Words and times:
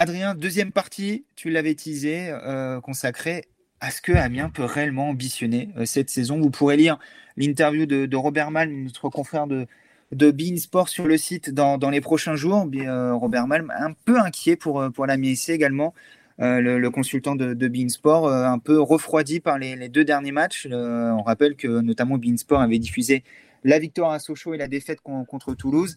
Adrien, 0.00 0.34
deuxième 0.36 0.70
partie, 0.70 1.24
tu 1.34 1.50
l'avais 1.50 1.74
teasé, 1.74 2.28
euh, 2.30 2.80
consacrée 2.80 3.44
à 3.80 3.90
ce 3.90 4.00
que 4.00 4.12
Amiens 4.12 4.48
peut 4.48 4.64
réellement 4.64 5.08
ambitionner 5.08 5.70
euh, 5.76 5.84
cette 5.86 6.08
saison. 6.08 6.40
Vous 6.40 6.50
pourrez 6.50 6.76
lire 6.76 6.98
l'interview 7.36 7.84
de, 7.84 8.16
Robert 8.16 8.52
Malm, 8.52 8.84
notre 8.84 9.08
confrère 9.08 9.48
de, 9.48 9.66
de 10.12 10.30
Bein 10.30 10.56
Sport 10.56 10.88
sur 10.88 11.06
le 11.06 11.16
site 11.16 11.50
dans, 11.50 11.90
les 11.90 12.00
prochains 12.00 12.36
jours. 12.36 12.68
Euh, 12.76 13.12
Robert 13.12 13.48
Malm, 13.48 13.72
un 13.76 13.92
peu 14.04 14.20
inquiet 14.20 14.54
pour, 14.54 14.88
pour 14.94 15.06
la 15.06 15.16
également. 15.16 15.94
Le, 16.38 16.88
consultant 16.88 17.34
de, 17.34 17.54
de 17.54 17.88
Sport, 17.88 18.28
un 18.28 18.58
peu 18.58 18.80
refroidi 18.80 19.40
par 19.40 19.58
les, 19.58 19.88
deux 19.88 20.04
derniers 20.04 20.32
matchs. 20.32 20.66
on 20.70 21.22
rappelle 21.22 21.56
que 21.56 21.80
notamment 21.80 22.18
Bein 22.18 22.36
Sport 22.36 22.60
avait 22.60 22.78
diffusé 22.78 23.24
la 23.64 23.78
victoire 23.78 24.12
à 24.12 24.18
Sochaux 24.18 24.54
et 24.54 24.58
la 24.58 24.68
défaite 24.68 25.00
contre 25.00 25.54
Toulouse 25.54 25.96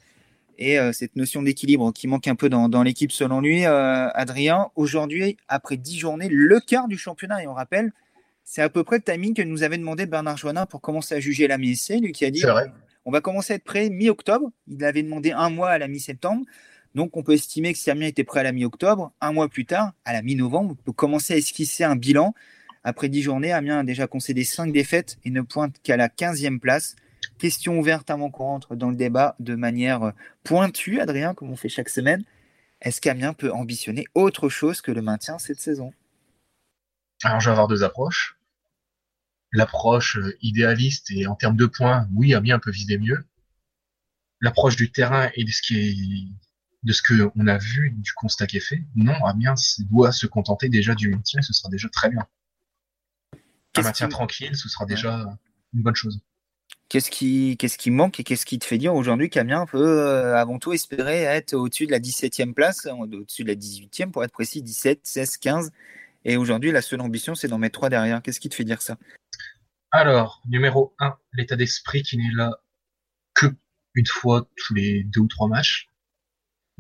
et 0.62 0.80
euh, 0.80 0.92
cette 0.92 1.16
notion 1.16 1.42
d'équilibre 1.42 1.92
qui 1.92 2.08
manque 2.08 2.28
un 2.28 2.36
peu 2.36 2.48
dans, 2.48 2.84
l'équipe 2.84 3.12
selon 3.12 3.42
lui. 3.42 3.66
Euh, 3.66 4.10
Adrien, 4.14 4.70
aujourd'hui, 4.76 5.38
après 5.48 5.76
dix 5.78 5.98
journées, 5.98 6.30
le 6.30 6.60
quart 6.60 6.88
du 6.88 6.98
championnat, 6.98 7.44
et 7.44 7.48
on 7.48 7.54
rappelle, 7.54 7.92
c'est 8.44 8.62
à 8.62 8.70
peu 8.70 8.84
près 8.84 8.98
le 8.98 9.04
timing 9.04 9.34
que 9.34 9.42
nous 9.42 9.64
avait 9.64 9.78
demandé 9.78 10.06
Bernard 10.06 10.38
Joannin 10.38 10.66
pour 10.66 10.82
commencer 10.82 11.16
à 11.16 11.20
juger 11.20 11.48
la 11.48 11.58
mi-essai, 11.58 12.00
lui 12.00 12.12
qui 12.12 12.26
a 12.26 12.32
dit 12.32 12.44
on 13.04 13.12
va 13.12 13.20
commencer 13.20 13.54
à 13.54 13.56
être 13.56 13.64
prêt 13.64 13.90
mi-octobre. 13.90 14.52
Il 14.68 14.84
avait 14.84 15.02
demandé 15.02 15.32
un 15.32 15.50
mois 15.50 15.70
à 15.70 15.80
la 15.80 15.88
mi-septembre. 15.88 16.46
Donc, 16.96 17.16
on 17.16 17.24
peut 17.24 17.34
estimer 17.34 17.74
que 17.74 17.80
si 17.80 17.90
Amiens 17.90 18.08
était 18.08 18.24
prêt 18.24 18.42
à 18.42 18.44
la 18.44 18.52
mi-octobre, 18.52 19.14
un 19.22 19.32
mois 19.32 19.48
plus 19.48 19.66
tard, 19.66 19.94
à 20.04 20.14
la 20.14 20.22
mi-novembre, 20.22 20.76
on 20.80 20.84
peut 20.84 20.92
commencer 20.92 21.34
à 21.34 21.38
esquisser 21.38 21.84
un 21.84 21.96
bilan. 21.96 22.34
Après 22.84 23.10
dix 23.10 23.22
journées, 23.22 23.54
Amiens 23.54 23.80
a 23.80 23.84
déjà 23.84 24.08
concédé 24.08 24.44
cinq 24.44 24.74
défaites 24.74 25.18
et 25.24 25.30
ne 25.30 25.42
pointe 25.42 25.76
qu'à 25.84 25.98
la 25.98 26.10
15e 26.10 26.60
place. 26.60 26.96
Question 27.38 27.80
ouverte 27.80 28.10
avant 28.10 28.30
qu'on 28.30 28.44
rentre 28.44 28.76
dans 28.76 28.90
le 28.90 28.96
débat 28.96 29.36
de 29.40 29.56
manière 29.56 30.04
euh, 30.04 30.12
pointue, 30.44 31.00
Adrien, 31.00 31.34
comme 31.34 31.52
on 31.52 31.56
fait 31.56 31.70
chaque 31.70 31.90
semaine. 31.90 32.24
Est-ce 32.82 33.00
qu'Amiens 33.00 33.34
peut 33.34 33.52
ambitionner 33.52 34.06
autre 34.16 34.50
chose 34.50 34.82
que 34.82 34.92
le 34.92 35.02
maintien 35.02 35.38
cette 35.38 35.60
saison? 35.60 35.94
Alors, 37.24 37.40
je 37.40 37.46
vais 37.46 37.52
avoir 37.52 37.68
deux 37.68 37.84
approches. 37.84 38.38
L'approche 39.52 40.18
euh, 40.18 40.36
idéaliste 40.42 41.12
et 41.12 41.28
en 41.28 41.36
termes 41.36 41.58
de 41.58 41.68
points, 41.68 42.08
oui, 42.16 42.34
Amiens 42.34 42.60
peut 42.60 42.72
viser 42.72 42.98
mieux. 42.98 43.24
L'approche 44.40 44.76
du 44.76 44.92
terrain 44.92 45.30
et 45.36 45.44
de 45.44 45.52
ce 45.52 45.62
qui 45.62 45.80
est 45.80 46.51
de 46.84 46.94
ce 46.94 47.02
qu'on 47.02 47.48
a 47.48 47.58
vu, 47.58 47.92
du 47.92 48.12
constat 48.14 48.48
qui 48.48 48.58
est 48.58 48.62
fait, 48.68 48.84
non, 48.96 49.14
Amiens 49.26 49.54
doit 49.90 50.12
se 50.12 50.26
contenter 50.26 50.70
déjà 50.70 50.96
du 50.96 51.10
maintien, 51.10 51.42
ce 51.42 51.54
sera 51.54 51.70
déjà 51.70 51.90
très 51.90 52.10
bien. 52.10 52.28
Un 53.78 53.82
maintien 53.84 54.10
tranquille, 54.10 54.56
ce 54.56 54.68
sera 54.68 54.86
déjà 54.86 55.38
une 55.74 55.82
bonne 55.82 55.96
chose. 55.96 56.20
Qu'est-ce 56.90 57.10
qui, 57.10 57.56
qu'est-ce 57.58 57.78
qui 57.78 57.90
manque 57.90 58.20
et 58.20 58.24
qu'est-ce 58.24 58.46
qui 58.46 58.60
te 58.60 58.66
fait 58.66 58.78
dire 58.78 58.94
aujourd'hui 58.94 59.30
qu'Amiens 59.30 59.66
peut 59.66 59.78
euh, 59.78 60.36
avant 60.36 60.60
tout 60.60 60.74
espérer 60.74 61.22
être 61.22 61.54
au-dessus 61.54 61.86
de 61.86 61.92
la 61.92 62.00
17e 62.00 62.54
place, 62.54 62.86
au-dessus 62.86 63.44
de 63.44 63.48
la 63.48 63.56
18e 63.56 64.12
pour 64.12 64.26
être 64.26 64.34
précis, 64.34 64.62
17, 64.62 65.00
16, 65.04 65.38
15. 65.38 65.72
Et 66.26 66.36
aujourd'hui, 66.36 66.72
la 66.72 66.82
seule 66.82 67.00
ambition, 67.00 67.34
c'est 67.34 67.48
d'en 67.48 67.60
mettre 67.60 67.80
trois 67.80 67.90
derrière. 67.90 68.22
Qu'est-ce 68.22 68.42
qui 68.42 68.50
te 68.50 68.56
fait 68.56 68.66
dire 68.66 68.82
ça? 68.82 68.98
Alors, 69.92 70.42
numéro 70.48 70.94
1, 71.00 71.16
l'état 71.34 71.56
d'esprit 71.56 72.04
qui 72.04 72.18
n'est 72.18 72.34
là 72.34 72.52
que 73.34 73.48
une 73.94 74.08
fois 74.08 74.50
tous 74.58 74.74
les 74.74 75.04
deux 75.04 75.22
ou 75.22 75.28
trois 75.28 75.48
matchs. 75.48 75.91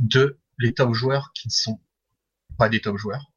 Deux, 0.01 0.39
les 0.57 0.73
top 0.73 0.93
joueurs 0.93 1.31
qui 1.33 1.47
ne 1.47 1.51
sont 1.51 1.79
pas 2.57 2.69
des 2.69 2.81
top 2.81 2.97
joueurs. 2.97 3.31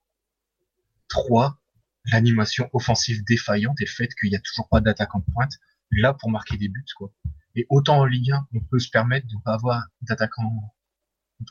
Trois, 1.08 1.60
l'animation 2.06 2.68
offensive 2.72 3.22
défaillante 3.24 3.80
et 3.80 3.84
le 3.84 3.90
fait 3.90 4.08
qu'il 4.14 4.30
n'y 4.30 4.36
a 4.36 4.40
toujours 4.40 4.68
pas 4.68 4.80
d'attaquant 4.80 5.18
de 5.18 5.32
pointe 5.32 5.52
là 5.90 6.14
pour 6.14 6.30
marquer 6.30 6.56
des 6.56 6.68
buts, 6.68 6.84
quoi. 6.96 7.12
Et 7.54 7.66
autant 7.68 7.98
en 7.98 8.04
Ligue 8.06 8.32
1, 8.32 8.48
on 8.54 8.60
peut 8.60 8.78
se 8.78 8.88
permettre 8.88 9.26
de 9.28 9.34
ne 9.34 9.40
pas 9.42 9.52
avoir 9.52 9.84
d'attaquant, 10.00 10.74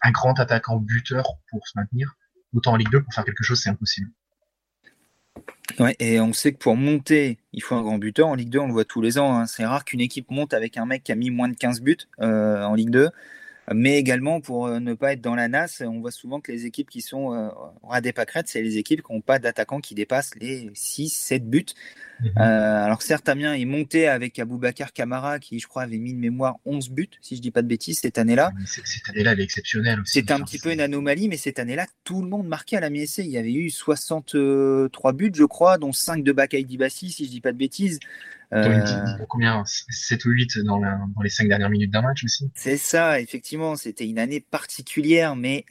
un 0.01 0.11
grand 0.11 0.37
attaquant 0.39 0.77
buteur 0.77 1.23
pour 1.49 1.67
se 1.67 1.73
maintenir, 1.75 2.15
autant 2.53 2.73
en 2.73 2.75
Ligue 2.75 2.91
2, 2.91 3.03
pour 3.03 3.13
faire 3.13 3.23
quelque 3.23 3.43
chose, 3.43 3.61
c'est 3.61 3.69
impossible. 3.69 4.11
Ouais, 5.79 5.95
et 5.99 6.19
on 6.19 6.33
sait 6.33 6.53
que 6.53 6.57
pour 6.57 6.75
monter, 6.75 7.39
il 7.53 7.61
faut 7.61 7.75
un 7.75 7.81
grand 7.81 7.99
buteur. 7.99 8.27
En 8.27 8.35
Ligue 8.35 8.49
2, 8.49 8.59
on 8.59 8.67
le 8.67 8.73
voit 8.73 8.85
tous 8.85 9.01
les 9.01 9.19
ans. 9.19 9.37
Hein. 9.37 9.45
C'est 9.45 9.65
rare 9.65 9.85
qu'une 9.85 10.01
équipe 10.01 10.29
monte 10.31 10.53
avec 10.53 10.77
un 10.77 10.85
mec 10.85 11.03
qui 11.03 11.11
a 11.11 11.15
mis 11.15 11.29
moins 11.29 11.49
de 11.49 11.55
15 11.55 11.81
buts 11.81 11.97
euh, 12.19 12.63
en 12.63 12.73
Ligue 12.73 12.89
2 12.89 13.09
mais 13.71 13.97
également 13.97 14.41
pour 14.41 14.67
euh, 14.67 14.79
ne 14.79 14.93
pas 14.93 15.13
être 15.13 15.21
dans 15.21 15.35
la 15.35 15.47
nasse, 15.47 15.81
on 15.85 16.01
voit 16.01 16.11
souvent 16.11 16.41
que 16.41 16.51
les 16.51 16.65
équipes 16.65 16.89
qui 16.89 17.01
sont 17.01 17.33
euh, 17.33 17.49
ras 17.83 18.01
des 18.01 18.11
pâquerettes, 18.11 18.49
c'est 18.49 18.61
les 18.61 18.77
équipes 18.77 19.01
qui 19.01 19.13
n'ont 19.13 19.21
pas 19.21 19.39
d'attaquants 19.39 19.79
qui 19.79 19.95
dépassent 19.95 20.35
les 20.39 20.69
6, 20.73 21.09
7 21.09 21.49
buts. 21.49 21.65
Mhm. 22.19 22.31
Euh, 22.39 22.85
alors 22.85 23.01
certes, 23.01 23.29
Amiens 23.29 23.53
est 23.53 23.65
monté 23.65 24.07
avec 24.07 24.37
Aboubacar 24.37 24.91
Camara, 24.91 25.39
qui 25.39 25.59
je 25.59 25.67
crois 25.67 25.83
avait 25.83 25.97
mis 25.97 26.13
de 26.13 26.19
mémoire 26.19 26.57
11 26.65 26.89
buts, 26.89 27.09
si 27.21 27.37
je 27.37 27.41
dis 27.41 27.51
pas 27.51 27.61
de 27.61 27.67
bêtises, 27.67 27.99
cette 27.99 28.17
année-là. 28.17 28.51
Cette 28.65 29.09
année-là, 29.09 29.31
elle 29.31 29.39
est 29.39 29.43
exceptionnelle 29.43 30.01
aussi. 30.01 30.11
C'est 30.11 30.31
un 30.31 30.41
petit 30.41 30.59
peu 30.59 30.73
une 30.73 30.81
anomalie, 30.81 31.29
mais 31.29 31.37
cette 31.37 31.59
année-là, 31.59 31.87
tout 32.03 32.21
le 32.21 32.27
monde 32.27 32.47
marquait 32.47 32.77
à 32.77 32.81
la 32.81 32.89
mi 32.89 33.03
Il 33.03 33.27
y 33.27 33.37
avait 33.37 33.53
eu 33.53 33.69
63 33.69 35.13
buts, 35.13 35.31
je 35.33 35.45
crois, 35.45 35.77
dont 35.77 35.93
5 35.93 36.23
de 36.23 36.31
Bakaï 36.33 36.65
Dibassi, 36.65 37.11
si 37.11 37.25
je 37.25 37.29
dis 37.29 37.41
pas 37.41 37.53
de 37.53 37.57
bêtises. 37.57 37.99
Euh, 38.53 39.17
combien 39.27 39.63
7 39.65 40.25
ou 40.25 40.29
8 40.29 40.59
dans, 40.59 40.79
les 41.21 41.29
5 41.29 41.47
dernières 41.47 41.69
minutes 41.69 41.91
d'un 41.91 42.01
match 42.01 42.23
aussi? 42.23 42.51
C'est 42.53 42.77
ça, 42.77 43.19
effectivement. 43.19 43.75
C'était 43.75 44.07
une 44.07 44.19
année 44.19 44.41
particulière, 44.41 45.35
mais 45.35 45.65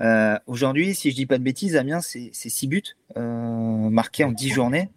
euh, 0.00 0.38
aujourd'hui, 0.46 0.94
si 0.94 1.10
je 1.10 1.16
dis 1.16 1.26
pas 1.26 1.38
de 1.38 1.42
bêtises, 1.42 1.76
Amiens, 1.76 2.00
c'est 2.00 2.30
6 2.32 2.68
buts 2.68 2.82
euh, 3.16 3.90
marqués 3.90 4.24
en 4.24 4.32
10 4.32 4.50
journées. 4.50 4.90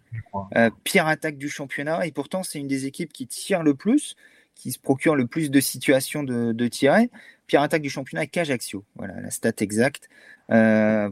pire 0.84 1.06
attaque 1.06 1.36
du 1.36 1.48
championnat, 1.48 2.06
et 2.06 2.12
pourtant, 2.12 2.42
c'est 2.42 2.60
une 2.60 2.68
des 2.68 2.86
équipes 2.86 3.12
qui 3.12 3.26
tire 3.26 3.62
le 3.62 3.74
plus, 3.74 4.14
qui 4.54 4.70
se 4.70 4.78
procure 4.78 5.16
le 5.16 5.26
plus 5.26 5.50
de 5.50 5.60
situations 5.60 6.22
de, 6.22 6.52
de 6.52 6.68
tirer. 6.68 7.10
Pire 7.48 7.62
attaque 7.62 7.82
du 7.82 7.90
championnat 7.90 8.20
avec 8.20 8.36
Ajaccio. 8.36 8.84
Voilà, 8.94 9.20
la 9.20 9.30
stat 9.30 9.52
exacte. 9.58 10.08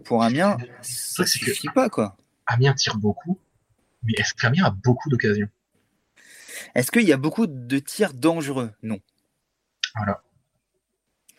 pour 0.04 0.22
Amiens, 0.22 0.56
ça 0.82 1.26
suffit 1.26 1.68
pas, 1.74 1.88
quoi. 1.88 2.16
Amiens 2.46 2.74
tire 2.74 2.96
beaucoup, 2.96 3.38
mais 4.04 4.12
est-ce 4.18 4.34
qu'Amiens 4.34 4.66
a 4.66 4.70
beaucoup 4.70 5.08
d'occasions? 5.08 5.48
Est-ce 6.74 6.90
qu'il 6.90 7.02
y 7.02 7.12
a 7.12 7.16
beaucoup 7.16 7.46
de 7.46 7.78
tirs 7.78 8.14
dangereux? 8.14 8.72
Non. 8.82 9.00
Voilà. 9.94 10.22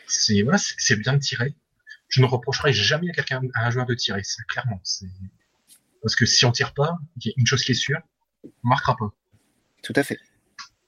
C'est 0.08 0.96
bien 0.98 1.14
de 1.14 1.20
tirer. 1.20 1.56
Je 2.08 2.22
ne 2.22 2.26
reprocherai 2.28 2.74
jamais 2.74 3.10
à 3.10 3.14
quelqu'un, 3.14 3.42
à 3.56 3.66
un 3.66 3.72
joueur 3.72 3.86
de 3.86 3.96
tirer, 3.96 4.24
ça, 4.24 4.44
clairement. 4.48 4.82
Parce 6.02 6.16
que 6.16 6.26
si 6.26 6.46
on 6.46 6.52
tire 6.52 6.74
pas, 6.74 6.98
il 7.18 7.28
y 7.28 7.30
a 7.30 7.34
une 7.38 7.48
chose 7.48 7.64
qui 7.64 7.72
est 7.72 7.76
sûre, 7.76 8.00
on 8.44 8.68
marquera 8.68 8.96
pas. 8.96 9.12
Tout 9.82 9.94
à 9.96 10.04
fait. 10.04 10.20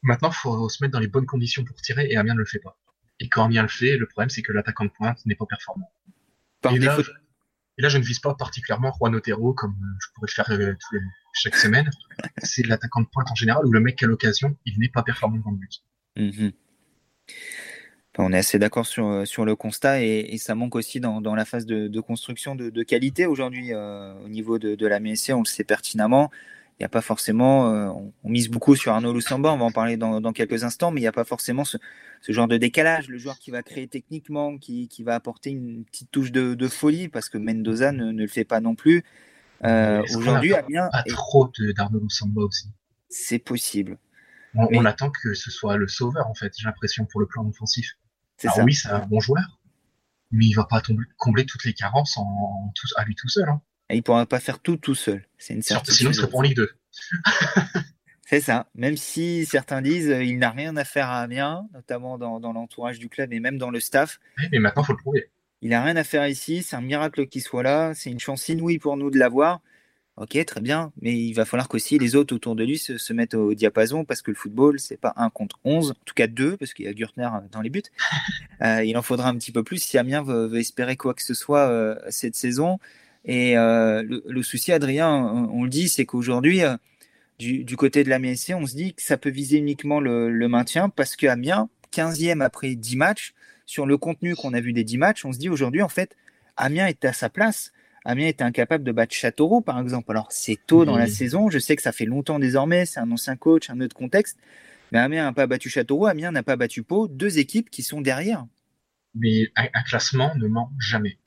Maintenant, 0.04 0.30
il 0.30 0.36
faut 0.36 0.70
se 0.70 0.84
mettre 0.84 0.92
dans 0.94 1.00
les 1.00 1.08
bonnes 1.08 1.26
conditions 1.26 1.64
pour 1.64 1.76
tirer 1.82 2.08
et 2.10 2.18
Amiens 2.18 2.36
ne 2.36 2.40
le 2.40 2.46
fait 2.46 2.60
pas. 2.60 2.78
Et 3.20 3.28
quand 3.28 3.46
Amiens 3.46 3.64
le 3.64 3.70
fait, 3.70 3.98
le 3.98 4.06
problème 4.06 4.30
c'est 4.30 4.44
que 4.44 4.52
l'attaquant 4.52 4.86
de 4.86 4.92
pointe 4.92 5.26
n'est 5.26 5.36
pas 5.36 5.46
performant. 5.46 5.92
et, 6.70 6.80
là, 6.80 6.98
je, 7.78 7.98
ne 7.98 8.04
vise 8.04 8.20
pas 8.20 8.34
particulièrement 8.36 8.94
Juan 8.94 9.16
Otero 9.16 9.54
comme 9.54 9.72
euh, 9.72 9.98
je 10.00 10.08
pourrais 10.14 10.28
le 10.28 10.34
faire 10.34 10.52
euh, 10.52 10.74
tous 10.80 10.96
les, 10.96 11.02
chaque 11.34 11.56
semaine, 11.56 11.90
c'est 12.44 12.66
l'attaquant 12.66 13.02
de 13.02 13.08
pointe 13.08 13.30
en 13.32 13.36
général 13.36 13.66
où 13.66 13.72
le 13.72 13.80
mec 13.80 13.98
qui 13.98 14.06
a 14.06 14.08
l'occasion, 14.08 14.56
il 14.66 14.80
n'est 14.80 14.90
pas 14.90 15.04
performant 15.04 15.38
dans 15.44 15.52
le 15.52 15.58
but. 15.58 15.84
Mhm. 16.18 16.52
On 18.18 18.32
est 18.32 18.38
assez 18.38 18.60
d'accord 18.60 18.86
sur, 18.86 19.08
euh, 19.08 19.26
sur 19.26 19.46
le 19.46 19.56
constat 19.56 20.02
et, 20.02 20.38
ça 20.38 20.56
manque 20.56 20.76
aussi 20.76 21.00
dans, 21.00 21.20
dans 21.20 21.36
la 21.36 21.44
phase 21.44 21.66
de, 21.66 22.00
construction 22.00 22.56
de, 22.56 22.84
qualité 22.84 23.26
aujourd'hui 23.26 23.74
euh, 23.74 24.14
au 24.24 24.30
niveau 24.30 24.58
de, 24.58 24.76
de 24.76 24.88
la 24.88 25.00
MSC, 25.00 25.32
on 25.32 25.40
le 25.40 25.46
sait 25.46 25.64
pertinemment. 25.64 26.32
Il 26.78 26.84
n'y 26.84 26.86
a 26.86 26.90
pas 26.90 27.02
forcément, 27.02 27.74
euh, 27.74 27.90
on, 28.24 28.30
mise 28.30 28.50
beaucoup 28.50 28.76
sur 28.76 28.92
Arnaud 28.92 29.14
Lusamba, 29.14 29.54
on 29.54 29.58
va 29.58 29.64
en 29.64 29.72
parler 29.72 29.96
dans, 29.96 30.20
dans 30.20 30.34
quelques 30.34 30.66
instants, 30.66 30.92
mais 30.92 31.00
il 31.00 31.04
n'y 31.04 31.08
a 31.08 31.14
pas 31.14 31.24
forcément 31.24 31.64
ce, 31.64 31.78
ce, 32.20 32.34
genre 32.34 32.50
de 32.50 32.58
décalage, 32.58 33.08
le 33.08 33.18
joueur 33.18 33.40
qui 33.40 33.50
va 33.50 33.64
créer 33.64 33.88
techniquement, 33.88 34.58
qui, 34.58 34.90
qui 34.90 35.04
va 35.04 35.16
apporter 35.16 35.52
une 35.52 35.86
petite 35.86 36.12
touche 36.12 36.34
de, 36.34 36.68
folie, 36.68 37.08
parce 37.08 37.30
que 37.30 37.38
Mendoza 37.38 37.94
ne, 37.94 38.12
ne, 38.12 38.24
le 38.24 38.28
fait 38.28 38.44
pas 38.44 38.60
non 38.60 38.76
plus. 38.76 39.06
Euh, 39.64 40.04
aujourd'hui, 40.14 40.54
Amiens. 40.54 40.90
Pas 40.92 41.04
trop 41.04 41.50
d'Arnaud 41.76 42.10
Samba 42.10 42.42
aussi? 42.42 42.68
C'est 43.08 43.40
possible. 43.40 43.98
On, 44.56 44.86
attend 44.86 45.12
que 45.12 45.34
ce 45.34 45.52
soit 45.52 45.78
le 45.78 45.88
sauveur, 45.88 46.28
en 46.28 46.34
fait, 46.34 46.54
j'ai 46.58 46.66
l'impression, 46.66 47.06
pour 47.06 47.22
le 47.22 47.26
plan 47.26 47.46
offensif. 47.46 47.98
Alors 48.44 48.60
oui, 48.66 48.74
c'est 48.74 48.90
un 48.90 49.00
bon 49.00 49.22
joueur, 49.22 49.60
mais 50.32 50.46
il 50.46 50.54
va 50.54 50.66
pas 50.66 50.82
tomber, 50.82 51.04
combler 51.18 51.46
toutes 51.46 51.64
les 51.64 51.74
carences 51.74 52.18
en, 52.18 52.74
à 52.98 53.06
lui 53.06 53.16
tout 53.16 53.30
seul. 53.30 53.48
Hein. 53.48 53.62
Il 53.90 54.04
pourra 54.04 54.26
pas 54.26 54.40
faire 54.40 54.60
tout 54.60 54.78
tout 54.78 54.96
seul. 54.96 55.26
C'est 55.38 55.54
une 55.54 55.62
certitude. 55.62 55.98
Sinon, 55.98 56.12
il 56.12 56.16
serait 56.16 56.30
pour 56.30 56.44
Ligue 56.44 56.56
2. 56.56 56.70
c'est 58.26 58.42
ça. 58.42 58.68
Même 58.74 58.98
si 58.98 59.46
certains 59.46 59.82
disent 59.82 60.06
qu'il 60.06 60.14
euh, 60.14 60.24
il 60.24 60.40
n'a 60.40 60.50
rien 60.52 60.76
à 60.78 60.84
faire 60.84 61.10
à 61.10 61.22
Amiens, 61.22 61.68
notamment 61.74 62.18
dans, 62.18 62.40
dans 62.40 62.54
l'entourage 62.54 63.00
du 63.00 63.10
club 63.10 63.32
et 63.34 63.40
même 63.40 63.58
dans 63.58 63.70
le 63.70 63.80
staff. 63.80 64.20
mais 64.52 64.60
maintenant, 64.60 64.84
il 64.84 64.86
faut 64.86 64.94
le 64.94 64.98
prouver. 64.98 65.30
Il 65.62 65.70
n'a 65.70 65.84
rien 65.84 65.96
à 65.96 66.04
faire 66.04 66.28
ici, 66.28 66.62
c'est 66.62 66.76
un 66.76 66.82
miracle 66.82 67.28
qu'il 67.28 67.42
soit 67.42 67.64
là, 67.64 67.94
c'est 67.96 68.12
une 68.12 68.20
chance 68.20 68.48
inouïe 68.50 68.78
pour 68.78 68.98
nous 68.98 69.10
de 69.10 69.18
l'avoir. 69.18 69.62
Ok, 70.18 70.38
très 70.46 70.62
bien, 70.62 70.94
mais 71.02 71.14
il 71.14 71.34
va 71.34 71.44
falloir 71.44 71.68
qu'aussi 71.68 71.98
les 71.98 72.16
autres 72.16 72.34
autour 72.34 72.56
de 72.56 72.64
lui 72.64 72.78
se, 72.78 73.14
mettent 73.14 73.34
au 73.34 73.54
diapason 73.54 74.06
parce 74.06 74.22
que 74.22 74.32
le 74.32 74.36
football, 74.36 74.80
c'est 74.80 74.96
pas 74.96 75.14
un 75.18 75.30
contre 75.30 75.60
11, 75.66 75.92
en 75.92 75.94
tout 76.06 76.14
cas 76.14 76.28
deux, 76.28 76.56
parce 76.56 76.74
qu'il 76.74 76.86
y 76.86 76.88
a 76.88 76.94
Gürtner 76.94 77.30
dans 77.52 77.62
les 77.62 77.70
buts. 77.70 77.84
Euh, 78.62 78.86
il 78.86 78.98
en 78.98 79.02
faudra 79.02 79.28
un 79.28 79.36
petit 79.36 79.52
peu 79.52 79.64
plus 79.64 79.80
si 79.80 79.98
Amiens 79.98 80.24
veut, 80.24 80.58
espérer 80.58 80.96
quoi 80.96 81.14
que 81.14 81.22
ce 81.22 81.34
soit 81.34 81.68
euh, 81.68 82.00
cette 82.08 82.36
saison. 82.36 82.80
Et 83.26 83.58
euh, 83.58 84.04
le, 84.26 84.44
souci, 84.44 84.72
Adrien, 84.72 85.10
on, 85.10 85.64
le 85.64 85.70
dit, 85.70 85.90
c'est 85.90 86.06
qu'aujourd'hui, 86.06 86.62
du, 87.40 87.76
côté 87.76 88.04
de 88.04 88.10
la 88.10 88.20
MSC, 88.20 88.54
on 88.54 88.68
se 88.68 88.76
dit 88.76 88.94
que 88.94 89.02
ça 89.02 89.18
peut 89.18 89.30
viser 89.30 89.58
uniquement 89.58 90.00
le, 90.00 90.48
maintien 90.48 90.90
parce 90.90 91.16
que 91.16 91.28
Amiens, 91.28 91.70
15e 91.92 92.42
après 92.42 92.76
10 92.76 92.96
matchs, 92.98 93.34
sur 93.66 93.86
le 93.86 93.98
contenu 93.98 94.36
qu'on 94.36 94.54
a 94.54 94.62
vu 94.62 94.74
des 94.74 94.84
10 94.84 94.98
matchs, 94.98 95.26
on 95.26 95.34
se 95.34 95.40
dit 95.40 95.50
aujourd'hui, 95.50 95.82
en 95.82 95.90
fait, 95.90 96.16
Amiens 96.56 96.88
est 96.88 97.04
à 97.04 97.14
sa 97.14 97.30
place. 97.30 97.72
Amiens 98.06 98.28
était 98.28 98.44
incapable 98.44 98.84
de 98.84 98.92
battre 98.92 99.16
Châteauroux, 99.16 99.62
par 99.62 99.80
exemple. 99.80 100.12
Alors, 100.12 100.28
c'est 100.30 100.60
tôt 100.68 100.86
dans 100.86 100.98
la 100.98 101.08
saison. 101.08 101.50
Je 101.50 101.58
sais 101.58 101.76
que 101.76 101.82
ça 101.82 101.92
fait 101.92 102.06
longtemps 102.06 102.38
désormais. 102.38 102.86
C'est 102.86 103.00
un 103.00 103.12
ancien 103.12 103.36
coach, 103.36 103.72
un 103.72 103.82
autre 103.82 103.96
contexte. 103.96 104.38
Mais 104.92 105.00
Amiens 105.00 105.24
n'a 105.24 105.34
pas 105.34 105.48
battu 105.48 105.70
Châteauroux. 105.70 106.06
Amiens 106.06 106.32
n'a 106.32 106.44
pas 106.44 106.56
battu 106.56 106.84
Pau. 106.84 107.08
Deux 107.08 107.40
équipes 107.40 107.72
qui 107.72 107.82
sont 107.82 108.02
derrière. 108.02 108.46
Mais 109.16 109.48
un, 109.56 109.84
classement 109.84 110.36
ne 110.36 110.48
ment 110.48 110.72
jamais. 110.80 111.18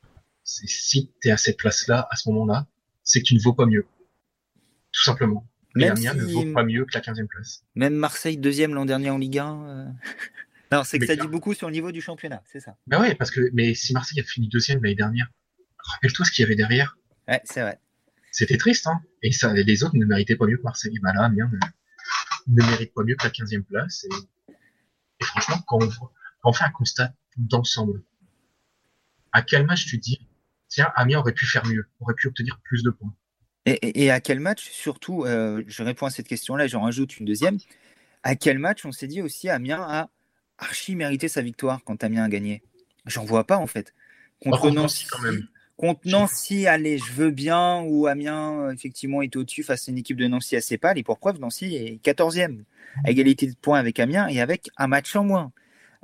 Si 0.49 1.12
tu 1.21 1.29
es 1.29 1.31
à 1.31 1.37
cette 1.37 1.59
place-là, 1.59 2.09
à 2.11 2.17
ce 2.17 2.29
moment-là, 2.31 2.67
c'est 3.03 3.21
que 3.21 3.27
tu 3.27 3.35
ne 3.35 3.41
vaux 3.41 3.53
pas 3.53 3.67
mieux. 3.67 3.87
Tout 4.93 5.03
simplement. 5.03 5.47
Même 5.75 5.93
Amiens 5.93 6.15
ne 6.15 6.25
vaut 6.25 6.53
pas 6.55 6.65
mieux 6.65 6.87
que 6.87 6.95
la 6.95 7.00
15e 7.00 7.27
place. 7.27 7.65
Même 7.75 7.95
Marseille, 7.95 8.39
deuxième 8.39 8.75
l'an 8.75 8.87
dernier 8.87 9.11
en 9.11 9.19
Ligue 9.19 9.39
1. 9.39 9.62
Euh. 9.69 9.87
Non, 10.71 10.85
c'est 10.85 10.99
que 10.99 11.06
ça 11.06 11.17
dit 11.17 11.27
beaucoup 11.27 11.55
sur 11.55 11.69
le 11.69 11.73
niveau 11.73 11.93
du 11.93 12.03
championnat, 12.03 12.43
c'est 12.45 12.61
ça. 12.61 12.77
Ben 12.87 13.00
ouais, 13.00 13.15
parce 13.15 13.31
que 13.31 13.49
mais 13.55 13.73
si 13.73 13.95
Marseille 13.95 14.21
a 14.21 14.23
fini 14.23 14.49
deuxième 14.49 14.83
l'année 14.83 14.95
dernière, 14.95 15.27
rappelle-toi 15.79 16.27
ce 16.27 16.31
qu'il 16.31 16.43
y 16.43 16.45
avait 16.45 16.56
derrière. 16.56 16.99
Ouais, 17.27 17.41
c'est 17.44 17.62
vrai. 17.62 17.81
C'était 18.33 18.59
triste, 18.59 18.87
hein. 18.87 19.01
Et 19.23 19.33
ça, 19.33 19.51
les 19.55 19.83
autres 19.83 19.97
ne 19.97 20.05
méritaient 20.05 20.37
pas 20.37 20.47
mieux 20.47 20.59
que 20.59 20.62
Marseille. 20.65 20.93
Ben 21.03 21.15
là, 21.15 21.25
Amiens 21.25 21.51
ne, 22.49 22.67
mérite 22.67 22.93
pas 22.93 23.03
mieux 23.03 23.17
que 23.17 23.25
la 23.25 23.31
15e 23.31 23.62
place. 23.62 24.05
Et, 24.05 25.25
franchement, 25.25 25.56
quand 25.67 25.79
on, 26.44 26.53
fait 26.53 26.65
un 26.65 26.71
constat 26.71 27.15
d'ensemble, 27.39 28.03
à 29.33 29.41
quel 29.41 29.65
match 29.65 29.87
tu 29.87 29.97
dis, 29.97 30.28
tiens, 30.69 30.91
Amiens 30.97 31.19
aurait 31.19 31.32
pu 31.32 31.47
faire 31.47 31.67
mieux, 31.67 31.88
aurait 32.00 32.15
pu 32.15 32.29
obtenir 32.29 32.61
plus 32.65 32.82
de 32.82 32.91
points 32.91 33.15
et, 33.82 34.11
à 34.11 34.20
quel 34.20 34.41
match, 34.41 34.70
surtout, 34.70 35.25
euh, 35.25 35.62
je 35.67 35.82
réponds 35.82 36.06
à 36.06 36.11
cette 36.11 36.29
question-là, 36.29 36.67
j'en 36.67 36.82
rajoute 36.82 37.19
une 37.19 37.26
deuxième. 37.26 37.59
À 38.23 38.35
quel 38.35 38.59
match 38.59 38.85
on 38.85 38.93
s'est 38.93 39.06
dit 39.06 39.23
aussi 39.23 39.49
Amiens 39.49 39.82
a 39.82 40.11
archi 40.59 40.97
mérité 40.97 41.29
sa 41.29 41.43
victoire 41.43 41.81
quand 41.85 42.03
Amiens 42.03 42.25
a 42.25 42.29
gagné? 42.29 42.62
J'en 43.06 43.25
vois 43.25 43.44
pas 43.44 43.59
en 43.59 43.67
fait. 43.67 43.94
Contre 44.41 44.70
Nancy, 44.70 45.06
quand 45.11 45.20
même. 45.20 45.47
Contre 45.76 46.00
Nancy, 46.06 46.67
allez, 46.67 46.99
je 46.99 47.12
veux 47.12 47.31
bien, 47.31 47.82
ou 47.82 48.06
Amiens, 48.06 48.61
euh, 48.61 48.73
effectivement, 48.73 49.23
est 49.23 49.37
au-dessus 49.37 49.62
face 49.62 49.88
à 49.88 49.93
une 49.93 49.99
équipe 49.99 50.17
de 50.17 50.26
Nancy 50.26 50.56
assez 50.56 50.79
pâle. 50.79 50.99
Et 50.99 51.05
pour 51.05 51.19
preuve, 51.19 51.38
Nancy 51.38 51.76
est 51.76 52.03
14e, 52.03 52.65
à 53.05 53.11
égalité 53.11 53.47
de 53.47 53.55
points 53.55 53.79
avec 53.79 54.00
Amiens 54.00 54.29
et 54.29 54.41
avec 54.41 54.70
un 54.76 54.88
match 54.88 55.15
en 55.15 55.25
moins. 55.25 55.53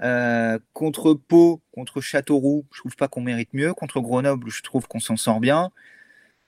Euh, 0.02 0.58
contre 0.73 1.14
Pau, 1.14 1.62
contre 1.73 2.00
Châteauroux, 2.00 2.67
je 2.73 2.81
trouve 2.81 2.96
pas 2.96 3.08
qu'on 3.08 3.20
mérite 3.20 3.52
mieux. 3.52 3.75
Contre 3.75 4.00
Grenoble, 4.00 4.50
je 4.50 4.62
trouve 4.62 4.88
qu'on 4.88 5.00
s'en 5.00 5.17
sort 5.17 5.41
bien. 5.41 5.70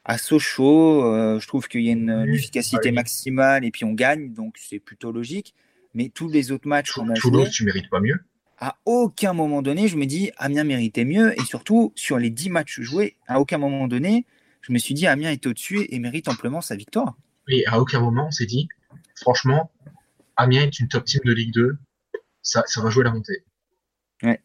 À 0.04 0.18
Sochaux, 0.18 1.04
euh, 1.04 1.40
je 1.40 1.46
trouve 1.46 1.68
qu'il 1.68 1.82
y 1.82 1.88
a 1.88 1.92
une, 1.92 2.26
efficacité 2.28 2.92
maximale 2.92 3.64
et 3.64 3.70
puis 3.70 3.84
on 3.84 3.92
gagne, 3.92 4.32
donc 4.32 4.56
c'est 4.58 4.78
plutôt 4.78 5.12
logique. 5.12 5.54
Mais 5.94 6.10
tous 6.10 6.28
les 6.28 6.52
autres 6.52 6.68
matchs 6.68 6.92
qu'on 6.92 7.08
a 7.10 7.14
Toulouse, 7.14 7.50
tu 7.50 7.64
mérites 7.64 7.88
pas 7.90 8.00
mieux 8.00 8.20
à 8.58 8.76
aucun 8.84 9.32
moment 9.32 9.62
donné, 9.62 9.88
je 9.88 9.96
me 9.96 10.06
dis 10.06 10.30
Amiens 10.38 10.64
méritait 10.64 11.04
mieux. 11.04 11.38
Et 11.38 11.44
surtout, 11.44 11.92
sur 11.94 12.18
les 12.18 12.30
10 12.30 12.50
matchs 12.50 12.80
joués, 12.80 13.16
à 13.26 13.40
aucun 13.40 13.58
moment 13.58 13.88
donné, 13.88 14.26
je 14.62 14.72
me 14.72 14.78
suis 14.78 14.94
dit 14.94 15.06
Amiens 15.06 15.30
est 15.30 15.46
au-dessus 15.46 15.86
et 15.90 15.98
mérite 15.98 16.28
amplement 16.28 16.60
sa 16.60 16.76
victoire. 16.76 17.16
Et 17.48 17.64
à 17.66 17.78
aucun 17.78 18.00
moment, 18.00 18.26
on 18.28 18.30
s'est 18.30 18.46
dit, 18.46 18.68
franchement, 19.14 19.70
Amiens 20.36 20.62
est 20.62 20.80
une 20.80 20.88
top 20.88 21.04
team 21.04 21.20
de 21.24 21.32
Ligue 21.32 21.52
2. 21.54 21.78
Ça, 22.46 22.62
ça 22.66 22.80
va 22.80 22.90
jouer 22.90 23.02
la 23.02 23.10
montée. 23.10 23.44
Ouais. 24.22 24.40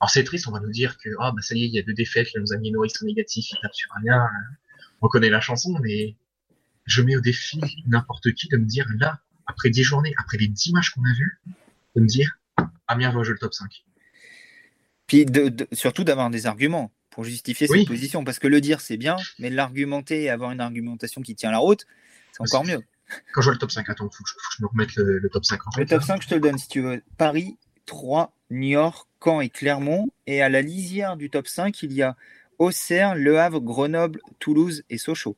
Alors 0.00 0.10
c'est 0.10 0.24
triste, 0.24 0.48
on 0.48 0.50
va 0.50 0.60
nous 0.60 0.70
dire 0.70 0.96
que 0.96 1.10
ah, 1.20 1.30
bah, 1.30 1.42
ça 1.42 1.54
y 1.54 1.64
est, 1.64 1.66
il 1.66 1.74
y 1.74 1.78
a 1.78 1.82
deux 1.82 1.92
défaites, 1.92 2.28
nos 2.36 2.54
amis 2.54 2.70
Norris 2.70 2.90
sont 2.90 3.04
négatifs, 3.04 3.50
ils 3.50 3.58
tapent 3.60 3.74
sur 3.74 3.94
Amiens. 3.96 4.26
On 5.02 5.08
connaît 5.08 5.28
la 5.28 5.40
chanson, 5.40 5.78
mais 5.82 6.16
je 6.86 7.02
mets 7.02 7.16
au 7.16 7.20
défi 7.20 7.60
n'importe 7.86 8.32
qui 8.32 8.48
de 8.48 8.56
me 8.56 8.64
dire 8.64 8.86
là, 8.96 9.20
après 9.46 9.68
10 9.68 9.82
journées, 9.82 10.14
après 10.16 10.38
les 10.38 10.48
10 10.48 10.72
matchs 10.72 10.90
qu'on 10.90 11.04
a 11.04 11.12
vus, 11.12 11.38
de 11.94 12.00
me 12.00 12.06
dire 12.06 12.38
Amiens 12.86 13.12
va 13.12 13.22
jouer 13.22 13.34
le 13.34 13.38
top 13.38 13.52
5. 13.52 13.84
Puis 15.06 15.26
surtout 15.72 16.04
d'avoir 16.04 16.30
des 16.30 16.46
arguments 16.46 16.90
pour 17.10 17.24
justifier 17.24 17.66
cette 17.66 17.86
position. 17.86 18.24
Parce 18.24 18.38
que 18.38 18.48
le 18.48 18.62
dire, 18.62 18.80
c'est 18.80 18.96
bien, 18.96 19.16
mais 19.38 19.50
l'argumenter 19.50 20.22
et 20.22 20.30
avoir 20.30 20.50
une 20.50 20.60
argumentation 20.60 21.20
qui 21.20 21.34
tient 21.34 21.50
la 21.50 21.58
route, 21.58 21.84
c'est 22.32 22.40
encore 22.40 22.64
mieux. 22.64 22.80
Quand 23.32 23.40
je 23.40 23.46
vois 23.46 23.52
le 23.54 23.58
top 23.58 23.70
5, 23.70 23.88
attends, 23.88 24.08
il 24.12 24.16
faut, 24.16 24.24
que 24.24 24.30
je 24.56 24.62
me 24.62 24.68
remette 24.68 24.94
le, 24.96 25.28
top 25.30 25.44
5. 25.44 25.60
le 25.76 25.86
top 25.86 26.02
5, 26.02 26.22
je 26.22 26.28
te 26.28 26.34
le 26.34 26.40
donne 26.40 26.58
si 26.58 26.68
tu 26.68 26.80
veux. 26.80 27.02
Paris, 27.16 27.56
3, 27.86 28.34
Niort, 28.50 29.08
Caen 29.22 29.40
et 29.40 29.50
Clermont. 29.50 30.10
Et 30.26 30.42
à 30.42 30.48
la 30.48 30.62
lisière 30.62 31.16
du 31.16 31.30
top 31.30 31.48
5, 31.48 31.82
il 31.82 31.92
y 31.92 32.02
a 32.02 32.16
Auxerre, 32.58 33.14
Le 33.14 33.38
Havre, 33.38 33.60
Grenoble, 33.60 34.20
Toulouse 34.38 34.84
et 34.88 34.98
Sochaux. 34.98 35.36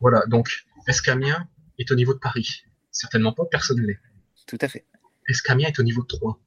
Voilà, 0.00 0.24
donc 0.26 0.66
est-ce 0.86 1.02
qu'Amiens 1.02 1.48
est 1.78 1.90
au 1.90 1.94
niveau 1.94 2.14
de 2.14 2.18
Paris 2.18 2.64
Certainement 2.90 3.32
pas, 3.32 3.44
personne 3.50 3.80
ne 3.80 3.86
l'est. 3.86 4.00
Tout 4.46 4.58
à 4.60 4.68
fait. 4.68 4.84
Est-ce 5.28 5.42
qu'Amiens 5.42 5.68
est 5.68 5.78
au 5.78 5.82
niveau 5.82 6.02
de 6.02 6.06
3 6.06 6.40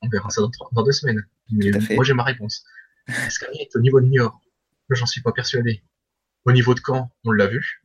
On 0.00 0.08
verra 0.08 0.30
ça 0.30 0.42
dans, 0.72 0.82
deux 0.82 0.92
semaines. 0.92 1.22
moi, 1.50 2.04
j'ai 2.04 2.14
ma 2.14 2.24
réponse. 2.24 2.64
Est-ce 3.08 3.38
qu'Amiens 3.38 3.60
est 3.60 3.76
au 3.76 3.80
niveau 3.80 4.00
de 4.00 4.06
Niort 4.06 4.40
J'en 4.90 5.06
suis 5.06 5.22
pas 5.22 5.32
persuadé. 5.32 5.82
Au 6.44 6.52
niveau 6.52 6.74
de 6.74 6.80
Caen, 6.84 7.10
on 7.24 7.30
l'a 7.30 7.46
vu. 7.46 7.82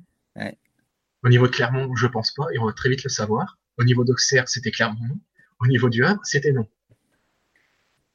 Au 1.27 1.29
niveau 1.29 1.47
de 1.47 1.51
Clermont, 1.51 1.93
je 1.93 2.07
pense 2.07 2.31
pas, 2.31 2.45
et 2.53 2.57
on 2.57 2.67
va 2.67 2.71
très 2.71 2.87
vite 2.87 3.03
le 3.03 3.09
savoir. 3.09 3.59
Au 3.77 3.83
niveau 3.83 4.05
d'Auxerre, 4.05 4.47
c'était 4.47 4.71
Clermont. 4.71 5.19
Au 5.59 5.67
niveau 5.67 5.89
du 5.89 6.05
Havre, 6.05 6.21
c'était 6.23 6.53
non. 6.53 6.65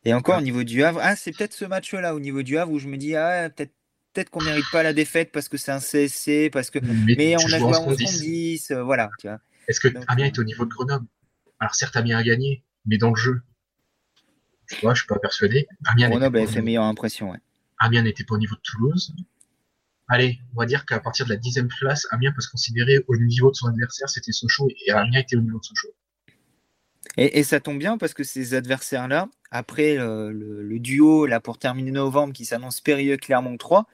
Et 0.07 0.15
encore 0.15 0.39
au 0.39 0.41
niveau 0.41 0.65
du 0.65 0.83
Havre, 0.83 0.99
ah, 1.03 1.15
c'est 1.15 1.31
peut-être 1.31 1.53
ce 1.53 1.67
match-là, 1.67 2.15
au 2.15 2.21
niveau 2.21 2.43
du 2.43 2.57
Havre, 2.57 2.73
où 2.73 2.79
je 2.79 2.89
me 2.89 2.97
dis, 2.97 3.15
ah, 3.15 3.51
peut-être 3.51 3.75
peut-être 4.15 4.31
qu'on 4.31 4.43
mérite 4.43 4.65
pas 4.73 4.83
la 4.83 4.95
défaite 4.95 5.31
parce 5.31 5.51
que 5.51 5.59
c'est 5.59 5.73
un 5.73 5.81
CSC, 5.81 6.49
parce 6.51 6.71
que 6.71 6.79
mais, 6.79 7.37
on 7.37 7.53
a 7.53 7.59
joué 7.59 7.77
en 7.77 7.93
10, 7.93 8.71
euh, 8.71 8.83
voilà. 8.83 9.11
Est-ce 9.69 9.81
que 9.81 9.89
Amiens 10.09 10.25
est 10.25 10.39
au 10.39 10.45
niveau 10.45 10.65
de 10.65 10.71
Grenoble? 10.71 11.05
Alors 11.61 11.75
certes, 11.75 11.95
Amiens 11.97 12.17
a 12.17 12.23
gagné, 12.23 12.65
mais 12.87 12.97
dans 12.97 13.11
le 13.11 13.17
jeu, 13.17 13.43
tu 14.71 14.81
vois, 14.81 14.95
je 14.95 15.01
suis 15.01 15.07
pas 15.07 15.19
persuadé. 15.19 15.67
Grenoble 15.99 16.39
a 16.39 16.47
fait 16.47 16.63
meilleure 16.63 16.85
impression, 16.85 17.33
ouais. 17.33 17.41
Amiens 17.79 18.05
n'était 18.05 18.25
pas 18.25 18.37
au 18.37 18.39
niveau 18.39 18.55
de 18.55 18.63
Toulouse. 18.63 19.15
Allez, 20.13 20.39
on 20.55 20.61
va 20.61 20.67
dire 20.67 20.85
qu'à 20.85 21.01
partir 21.01 21.25
de 21.25 21.31
la 21.31 21.39
dixième 21.39 21.69
place, 21.69 22.07
Amiens 22.11 22.33
peut 22.33 22.43
se 22.43 22.51
considérer 22.51 23.03
au 23.09 23.17
niveau 23.17 23.51
de 23.51 23.57
son 23.57 23.69
adversaire, 23.69 24.11
c'était 24.11 24.31
Sochaux, 24.31 24.69
et 24.85 24.91
Amiens 24.91 25.21
était 25.21 25.37
au 25.37 25.41
niveau 25.41 25.59
de 25.59 25.65
Sochaux. 25.65 25.95
Et, 27.17 27.43
ça 27.43 27.61
tombe 27.61 27.79
bien 27.79 27.97
parce 27.97 28.13
que 28.13 28.23
ces 28.23 28.53
adversaires-là, 28.53 29.31
après 29.51 29.99
euh, 29.99 30.31
le, 30.31 30.79
duo 30.79 31.25
là 31.25 31.41
pour 31.41 31.57
terminer 31.57 31.93
novembre 31.93 32.35
qui 32.35 32.45
s'annonce 32.45 32.83
périlleux 32.83 33.17
Clermont 33.17 33.57
3, 33.57 33.87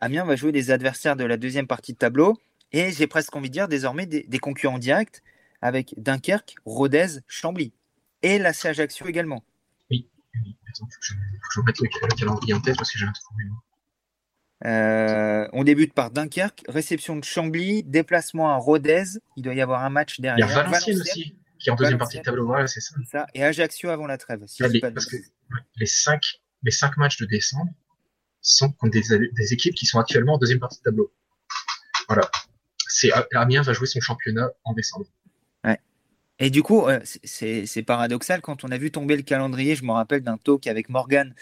Amiens 0.00 0.24
va 0.24 0.36
jouer 0.36 0.52
des 0.52 0.70
adversaires 0.70 1.16
de 1.16 1.24
la 1.24 1.36
deuxième 1.36 1.66
partie 1.66 1.92
de 1.92 1.98
tableau 1.98 2.40
et 2.72 2.90
j'ai 2.90 3.06
presque 3.06 3.36
envie 3.36 3.50
de 3.50 3.52
dire 3.52 3.68
désormais 3.68 4.06
des, 4.06 4.38
concurrents 4.38 4.78
directs 4.78 5.22
avec 5.60 5.92
Dunkerque, 5.98 6.54
Rodez, 6.64 7.20
Chambly 7.26 7.74
et 8.22 8.38
la 8.38 8.52
Ajaccio 8.64 9.06
également. 9.06 9.44
Oui, 9.90 10.08
oui. 10.32 10.56
Attends, 10.70 10.86
faut 10.86 10.98
que 10.98 11.06
je, 11.54 11.60
remette 11.60 11.78
le, 11.78 12.16
calendrier 12.16 12.54
en 12.54 12.60
tête 12.62 12.78
parce 12.78 12.90
que 12.90 12.98
j'ai 12.98 13.04
un 13.04 13.12
trouvé. 13.12 13.44
Euh, 14.64 15.46
on 15.52 15.62
débute 15.62 15.94
par 15.94 16.10
Dunkerque, 16.10 16.64
réception 16.68 17.16
de 17.16 17.24
Chambly, 17.24 17.84
déplacement 17.84 18.50
à 18.50 18.56
Rodez. 18.56 19.04
Il 19.36 19.42
doit 19.42 19.54
y 19.54 19.60
avoir 19.60 19.84
un 19.84 19.90
match 19.90 20.20
derrière. 20.20 20.46
Il 20.46 20.50
y 20.50 20.52
a 20.52 20.62
Valenciennes, 20.62 21.00
aussi, 21.00 21.36
qui 21.58 21.68
est 21.68 21.72
en 21.72 21.76
deuxième 21.76 21.98
partie 21.98 22.18
de 22.18 22.22
tableau. 22.22 22.46
Voilà, 22.46 22.66
c'est 22.66 22.80
ça. 22.80 23.26
Et 23.34 23.44
Ajaccio 23.44 23.90
avant 23.90 24.06
la 24.06 24.18
trêve. 24.18 24.40
parce 24.40 25.06
que 25.06 25.16
les 25.76 25.86
cinq, 25.86 26.22
les 26.62 26.72
cinq 26.72 26.96
matchs 26.96 27.18
de 27.18 27.26
décembre 27.26 27.72
sont 28.40 28.72
contre 28.72 28.92
des, 28.92 29.30
des 29.32 29.52
équipes 29.52 29.74
qui 29.74 29.86
sont 29.86 29.98
actuellement 29.98 30.34
en 30.34 30.38
deuxième 30.38 30.60
partie 30.60 30.78
de 30.78 30.84
tableau. 30.84 31.12
Voilà 32.08 32.28
c'est 32.88 33.10
Amiens 33.34 33.62
va 33.62 33.72
jouer 33.72 33.86
son 33.86 34.00
championnat 34.00 34.50
en 34.64 34.72
décembre. 34.72 35.06
Et 36.40 36.50
du 36.50 36.62
coup, 36.62 36.86
euh, 36.86 37.00
c'est 37.24 37.82
paradoxal 37.82 38.40
quand 38.42 38.62
on 38.62 38.70
a 38.70 38.78
vu 38.78 38.92
tomber 38.92 39.16
le 39.16 39.24
calendrier. 39.24 39.74
Je 39.74 39.82
me 39.82 39.90
rappelle 39.90 40.20
d'un 40.20 40.36
talk 40.36 40.68
avec 40.68 40.88
Morgan 40.88 41.34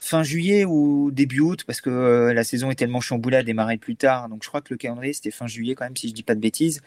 fin 0.00 0.22
juillet 0.22 0.64
ou 0.64 1.10
début 1.10 1.40
août, 1.40 1.64
parce 1.66 1.80
que 1.80 1.90
euh, 1.90 2.32
la 2.32 2.44
saison 2.44 2.70
est 2.70 2.76
tellement 2.76 3.00
chamboulée, 3.00 3.38
à 3.38 3.42
démarrer 3.42 3.76
plus 3.76 3.96
tard. 3.96 4.28
Donc 4.28 4.42
je 4.42 4.48
crois 4.48 4.60
que 4.60 4.72
le 4.72 4.78
calendrier 4.78 5.12
c'était 5.12 5.30
fin 5.30 5.46
juillet 5.46 5.74
quand 5.74 5.84
même, 5.84 5.96
si 5.96 6.08
je 6.08 6.14
dis 6.14 6.22
pas 6.22 6.34
de 6.34 6.40
bêtises. 6.40 6.80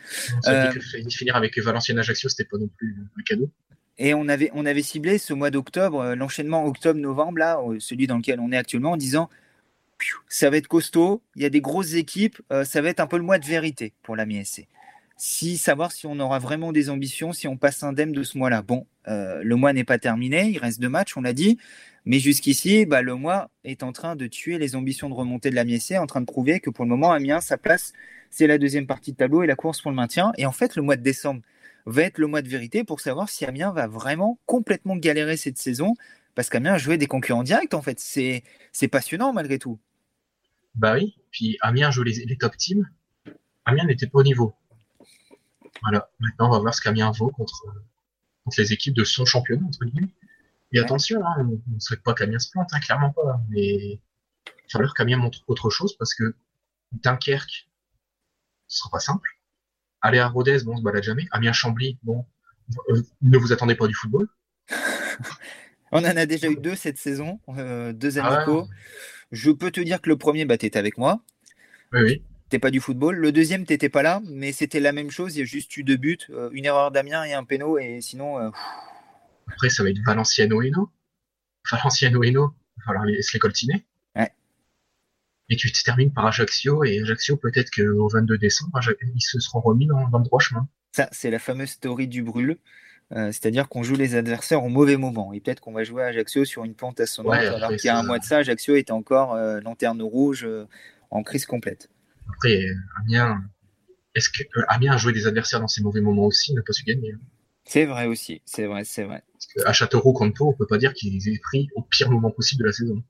Euh, 0.47 0.71
finir 1.09 1.35
avec 1.35 1.57
Valenciennes 1.57 1.99
Ajaccio, 1.99 2.29
c'était 2.29 2.45
pas 2.45 2.57
non 2.57 2.69
plus 2.77 2.95
un 3.17 3.23
cadeau. 3.23 3.49
Et 3.97 4.13
on 4.13 4.29
avait, 4.29 4.49
on 4.53 4.65
avait 4.65 4.81
ciblé 4.81 5.17
ce 5.17 5.33
mois 5.33 5.51
d'octobre, 5.51 5.99
euh, 5.99 6.15
l'enchaînement 6.15 6.65
octobre-novembre, 6.65 7.37
là, 7.37 7.59
celui 7.79 8.07
dans 8.07 8.17
lequel 8.17 8.39
on 8.39 8.51
est 8.51 8.57
actuellement, 8.57 8.91
en 8.91 8.97
disant 8.97 9.29
ça 10.27 10.49
va 10.49 10.57
être 10.57 10.67
costaud, 10.67 11.21
il 11.35 11.41
y 11.41 11.45
a 11.45 11.49
des 11.49 11.61
grosses 11.61 11.93
équipes, 11.93 12.41
euh, 12.51 12.63
ça 12.63 12.81
va 12.81 12.89
être 12.89 12.99
un 12.99 13.07
peu 13.07 13.17
le 13.17 13.23
mois 13.23 13.39
de 13.39 13.45
vérité 13.45 13.93
pour 14.03 14.15
la 14.15 14.25
MSC. 14.25 14.67
Si 15.21 15.57
savoir 15.57 15.91
si 15.91 16.07
on 16.07 16.17
aura 16.21 16.39
vraiment 16.39 16.71
des 16.71 16.89
ambitions, 16.89 17.33
si 17.33 17.45
on 17.45 17.57
passe 17.57 17.83
indemne 17.83 18.13
de 18.13 18.23
ce 18.23 18.37
mois-là. 18.37 18.61
Bon, 18.61 18.87
euh, 19.09 19.43
le 19.43 19.55
mois 19.57 19.73
n'est 19.73 19.83
pas 19.83 19.99
terminé, 19.99 20.47
il 20.47 20.57
reste 20.59 20.79
deux 20.79 20.87
matchs, 20.87 21.17
on 21.17 21.21
l'a 21.21 21.33
dit, 21.33 21.57
mais 22.05 22.19
jusqu'ici, 22.19 22.85
bah, 22.85 23.01
le 23.01 23.15
mois 23.15 23.51
est 23.65 23.83
en 23.83 23.91
train 23.91 24.15
de 24.15 24.27
tuer 24.27 24.57
les 24.57 24.77
ambitions 24.77 25.09
de 25.09 25.13
remontée 25.13 25.49
de 25.49 25.55
la 25.55 25.65
MSC, 25.65 25.97
en 25.97 26.07
train 26.07 26.21
de 26.21 26.25
prouver 26.25 26.61
que 26.61 26.69
pour 26.69 26.85
le 26.85 26.89
moment, 26.89 27.11
Amiens, 27.11 27.41
sa 27.41 27.57
place, 27.57 27.91
c'est 28.29 28.47
la 28.47 28.57
deuxième 28.57 28.87
partie 28.87 29.11
de 29.11 29.17
tableau 29.17 29.43
et 29.43 29.47
la 29.47 29.57
course 29.57 29.81
pour 29.81 29.91
le 29.91 29.97
maintien. 29.97 30.31
Et 30.37 30.45
en 30.45 30.53
fait, 30.53 30.77
le 30.77 30.83
mois 30.83 30.95
de 30.95 31.03
décembre 31.03 31.41
va 31.85 32.03
être 32.03 32.17
le 32.17 32.27
mois 32.27 32.41
de 32.41 32.47
vérité 32.47 32.85
pour 32.85 33.01
savoir 33.01 33.27
si 33.27 33.43
Amiens 33.43 33.73
va 33.73 33.87
vraiment 33.87 34.39
complètement 34.45 34.95
galérer 34.95 35.35
cette 35.35 35.57
saison, 35.57 35.95
parce 36.33 36.49
qu'Amiens 36.49 36.75
a 36.75 36.95
des 36.95 37.07
concurrents 37.07 37.43
directs, 37.43 37.73
en 37.73 37.81
fait. 37.81 37.99
C'est 37.99 38.87
passionnant 38.87 39.33
malgré 39.33 39.59
tout 39.59 39.79
Bah 40.75 40.93
oui. 40.93 41.17
Puis 41.31 41.57
Amiens 41.59 41.91
joue 41.91 42.03
les, 42.03 42.23
les 42.25 42.37
top 42.37 42.55
teams. 42.55 42.87
Amiens 43.65 43.83
n'était 43.83 44.07
pas 44.07 44.19
au 44.19 44.23
niveau. 44.23 44.53
Voilà. 45.81 46.09
Maintenant, 46.19 46.47
on 46.47 46.51
va 46.51 46.59
voir 46.59 46.73
ce 46.73 46.81
qu'Amiens 46.81 47.11
vaut 47.11 47.29
contre, 47.29 47.63
contre 48.43 48.59
les 48.59 48.73
équipes 48.73 48.95
de 48.95 49.03
son 49.03 49.25
championnat, 49.25 49.65
entre 49.65 49.85
guillemets. 49.85 50.13
Et 50.71 50.79
attention, 50.79 51.25
hein, 51.25 51.35
on 51.39 51.73
ne 51.73 51.79
souhaite 51.79 52.03
pas 52.03 52.13
qu'Amiens 52.13 52.39
se 52.39 52.51
plante, 52.51 52.69
hein, 52.73 52.79
clairement 52.79 53.11
pas. 53.11 53.41
Mais 53.49 53.65
il 53.65 53.99
va 54.47 54.71
falloir 54.71 54.93
qu'Amiens 54.93 55.17
montre 55.17 55.39
autre 55.47 55.69
chose 55.69 55.97
parce 55.97 56.13
que 56.13 56.35
Dunkerque, 56.91 57.69
ce 58.67 58.79
sera 58.79 58.89
pas 58.91 58.99
simple. 58.99 59.29
Aller 60.01 60.19
à 60.19 60.27
Rodez, 60.27 60.59
bon, 60.63 60.73
on 60.73 60.77
se 60.77 60.83
balade 60.83 61.03
jamais. 61.03 61.25
Amiens 61.31 61.53
Chambly, 61.53 61.97
bon, 62.03 62.25
euh, 62.89 63.01
ne 63.21 63.37
vous 63.37 63.51
attendez 63.51 63.75
pas 63.75 63.87
du 63.87 63.95
football. 63.95 64.27
on 65.91 65.99
en 65.99 66.17
a 66.17 66.25
déjà 66.25 66.49
eu 66.49 66.55
deux 66.55 66.75
cette 66.75 66.97
saison, 66.97 67.39
euh, 67.49 67.91
deux 67.91 68.19
ah 68.19 68.27
amicaux. 68.27 68.67
Je 69.31 69.51
peux 69.51 69.71
te 69.71 69.81
dire 69.81 70.01
que 70.01 70.09
le 70.09 70.17
premier, 70.17 70.45
bah, 70.45 70.57
tu 70.57 70.65
étais 70.65 70.79
avec 70.79 70.97
moi. 70.97 71.23
Oui, 71.91 72.01
oui. 72.01 72.23
T'es 72.49 72.59
pas 72.59 72.71
du 72.71 72.79
football. 72.79 73.15
Le 73.15 73.31
deuxième, 73.31 73.65
t'étais 73.65 73.89
pas 73.89 74.01
là, 74.01 74.21
mais 74.27 74.51
c'était 74.51 74.79
la 74.79 74.91
même 74.91 75.11
chose. 75.11 75.35
Il 75.35 75.39
y 75.39 75.41
a 75.43 75.45
juste 75.45 75.75
eu 75.77 75.83
deux 75.83 75.97
buts, 75.97 76.17
euh, 76.31 76.49
une 76.51 76.65
erreur 76.65 76.91
d'Amiens 76.91 77.23
et 77.23 77.33
un 77.33 77.43
péno, 77.43 77.77
et 77.77 78.01
sinon. 78.01 78.51
Après, 79.51 79.69
ça 79.69 79.83
va 79.83 79.89
être 79.89 79.99
Valenciano-Hainaut. 80.05 80.89
Valenciano-Hainaut, 81.71 82.53
il 82.77 82.79
va 82.79 82.85
falloir 82.85 83.05
se 83.21 83.33
les 83.33 83.39
coltiner. 83.39 83.85
Ouais. 84.15 84.31
Et 85.49 85.55
tu 85.55 85.71
termines 85.71 86.11
par 86.11 86.25
Ajaccio, 86.25 86.83
et 86.83 87.01
Ajaccio, 87.01 87.37
peut-être 87.37 87.69
qu'au 87.71 88.07
22 88.07 88.37
décembre, 88.37 88.79
ils 89.15 89.21
se 89.21 89.39
seront 89.39 89.61
remis 89.61 89.87
dans, 89.87 89.99
le 89.99 90.23
droit 90.23 90.39
chemin. 90.39 90.67
Ça, 90.91 91.07
c'est 91.11 91.31
la 91.31 91.39
fameuse 91.39 91.69
story 91.69 92.07
du 92.07 92.23
brûle. 92.23 92.57
Euh, 93.11 93.31
c'est-à-dire 93.31 93.67
qu'on 93.69 93.81
joue 93.81 93.95
les 93.95 94.15
adversaires 94.15 94.63
au 94.63 94.69
mauvais 94.69 94.95
moment. 94.95 95.33
Et 95.33 95.39
peut-être 95.39 95.61
qu'on 95.61 95.71
va 95.71 95.83
jouer 95.83 96.03
à 96.03 96.07
Ajaccio 96.07 96.45
sur 96.45 96.63
une 96.63 96.75
pente 96.75 96.99
ascendante, 96.99 97.31
ouais, 97.31 97.47
alors 97.47 97.71
qu'il 97.71 97.85
y 97.85 97.89
a 97.89 97.97
un 97.97 98.03
mois 98.03 98.19
de 98.19 98.23
ça, 98.23 98.37
Ajaccio 98.37 98.75
était 98.75 98.91
encore 98.91 99.33
euh, 99.33 99.59
lanterne 99.61 100.01
rouge 100.03 100.45
euh, 100.45 100.67
en 101.09 101.23
crise 101.23 101.47
complète. 101.47 101.89
Après, 102.29 102.65
Amiens, 103.01 103.43
est-ce 104.15 104.29
que 104.29 104.43
Amiens 104.67 104.93
a 104.93 104.97
joué 104.97 105.13
des 105.13 105.27
adversaires 105.27 105.59
dans 105.59 105.67
ces 105.67 105.81
mauvais 105.81 106.01
moments 106.01 106.25
aussi, 106.25 106.53
n'a 106.53 106.61
pas 106.61 106.73
su 106.73 106.83
gagner 106.83 107.13
hein 107.13 107.19
C'est 107.65 107.85
vrai 107.85 108.05
aussi, 108.05 108.41
c'est 108.45 108.65
vrai, 108.65 108.83
c'est 108.83 109.03
vrai. 109.03 109.23
À 109.65 109.73
Châteauroux, 109.73 110.13
contre 110.13 110.41
on 110.41 110.53
peut 110.53 110.67
pas 110.67 110.77
dire 110.77 110.93
qu'ils 110.93 111.27
aient 111.29 111.39
pris 111.41 111.69
au 111.75 111.83
pire 111.83 112.09
moment 112.09 112.31
possible 112.31 112.61
de 112.61 112.67
la 112.67 112.73
saison. 112.73 113.03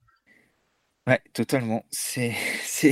Ouais, 1.08 1.22
totalement. 1.34 1.86
C'est, 1.92 2.36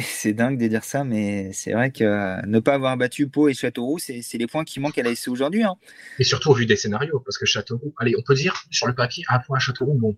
c'est, 0.02 0.34
dingue 0.34 0.60
de 0.60 0.68
dire 0.68 0.84
ça, 0.84 1.06
mais 1.06 1.54
c'est 1.54 1.72
vrai 1.72 1.92
que 1.92 2.04
euh, 2.04 2.42
ne 2.46 2.60
pas 2.60 2.74
avoir 2.74 2.98
battu 2.98 3.30
Pau 3.30 3.48
et 3.48 3.54
Châteauroux, 3.54 4.00
c'est, 4.00 4.22
les 4.34 4.48
points 4.48 4.66
qui 4.66 4.82
manquent 4.82 4.98
à 4.98 5.04
la 5.04 5.16
SC 5.16 5.30
aujourd'hui. 5.30 5.64
Hein. 5.64 5.76
Et 6.20 6.26
surtout 6.26 6.50
au 6.50 6.54
vu 6.54 6.66
des 6.66 6.76
scénarios, 6.76 7.22
parce 7.22 7.38
que 7.38 7.46
Châteauroux, 7.46 7.94
allez, 7.98 8.16
on 8.18 8.22
peut 8.22 8.34
dire 8.34 8.66
sur 8.70 8.88
le 8.88 8.94
papier 8.94 9.24
un 9.30 9.40
point 9.40 9.58
à 9.58 9.60
Châteauroux, 9.60 9.94
bon, 9.94 10.18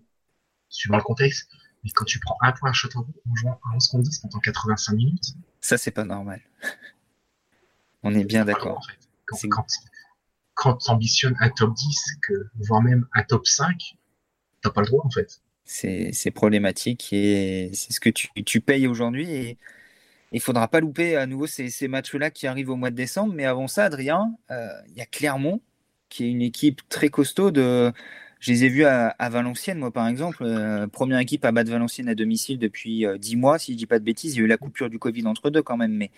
suivant 0.68 0.96
le 0.96 1.02
contexte, 1.04 1.48
mais 1.84 1.90
quand 1.94 2.04
tu 2.04 2.18
prends 2.18 2.36
un 2.42 2.50
point 2.50 2.70
à 2.70 2.72
Châteauroux 2.72 3.14
en 3.30 3.34
jouant 3.36 3.60
à 3.64 3.76
11 3.76 3.88
contre 3.88 4.04
10 4.04 4.18
pendant 4.20 4.40
85 4.40 4.94
minutes. 4.94 5.34
Ça, 5.60 5.78
c'est 5.78 5.90
pas 5.90 6.04
normal. 6.04 6.40
on 8.02 8.14
est 8.14 8.24
bien 8.24 8.44
d'accord. 8.44 8.78
En 8.78 9.36
fait. 9.36 9.48
Quand, 9.48 9.66
quand 10.54 10.76
tu 10.76 10.90
ambitionnes 10.90 11.36
un 11.40 11.50
top 11.50 11.74
10, 11.74 12.18
que, 12.22 12.32
voire 12.58 12.82
même 12.82 13.06
un 13.14 13.22
top 13.22 13.46
5, 13.46 13.96
t'as 14.62 14.70
pas 14.70 14.80
le 14.80 14.86
droit 14.88 15.04
en 15.04 15.10
fait. 15.10 15.40
C'est 15.64 16.32
problématique 16.32 17.12
et 17.12 17.70
c'est 17.74 17.92
ce 17.92 18.00
que 18.00 18.10
tu, 18.10 18.28
tu 18.44 18.60
payes 18.60 18.88
aujourd'hui. 18.88 19.30
Et 19.30 19.58
il 20.32 20.40
faudra 20.40 20.66
pas 20.68 20.80
louper 20.80 21.16
à 21.16 21.26
nouveau 21.26 21.46
ces, 21.46 21.70
ces 21.70 21.86
matchs-là 21.86 22.30
qui 22.30 22.46
arrivent 22.46 22.70
au 22.70 22.76
mois 22.76 22.90
de 22.90 22.96
décembre. 22.96 23.34
Mais 23.34 23.44
avant 23.44 23.68
ça, 23.68 23.84
Adrien, 23.84 24.36
euh, 24.50 24.68
il 24.88 24.96
y 24.96 25.00
a 25.00 25.06
Clermont 25.06 25.60
qui 26.08 26.24
est 26.24 26.30
une 26.30 26.42
équipe 26.42 26.86
très 26.88 27.08
costaud. 27.08 27.50
De... 27.52 27.92
Je 28.40 28.52
les 28.52 28.64
ai 28.64 28.68
vus 28.68 28.84
à, 28.84 29.14
Valenciennes, 29.30 29.78
moi 29.78 29.92
par 29.92 30.08
exemple. 30.08 30.42
Euh, 30.42 30.86
première 30.86 31.18
équipe 31.18 31.44
à 31.44 31.52
battre 31.52 31.70
Valenciennes 31.70 32.08
à 32.08 32.14
domicile 32.14 32.58
depuis 32.58 33.06
euh, 33.06 33.18
dix 33.18 33.30
10 33.30 33.36
mois, 33.36 33.58
si 33.58 33.72
je 33.72 33.76
dis 33.76 33.86
pas 33.86 33.98
de 33.98 34.04
bêtises. 34.04 34.34
Il 34.34 34.38
y 34.38 34.40
a 34.40 34.44
eu 34.44 34.48
la 34.48 34.56
coupure 34.56 34.88
du 34.88 34.98
Covid 34.98 35.26
entre 35.26 35.50
deux 35.50 35.62
quand 35.62 35.76
même. 35.76 35.92
Mais 35.92 36.10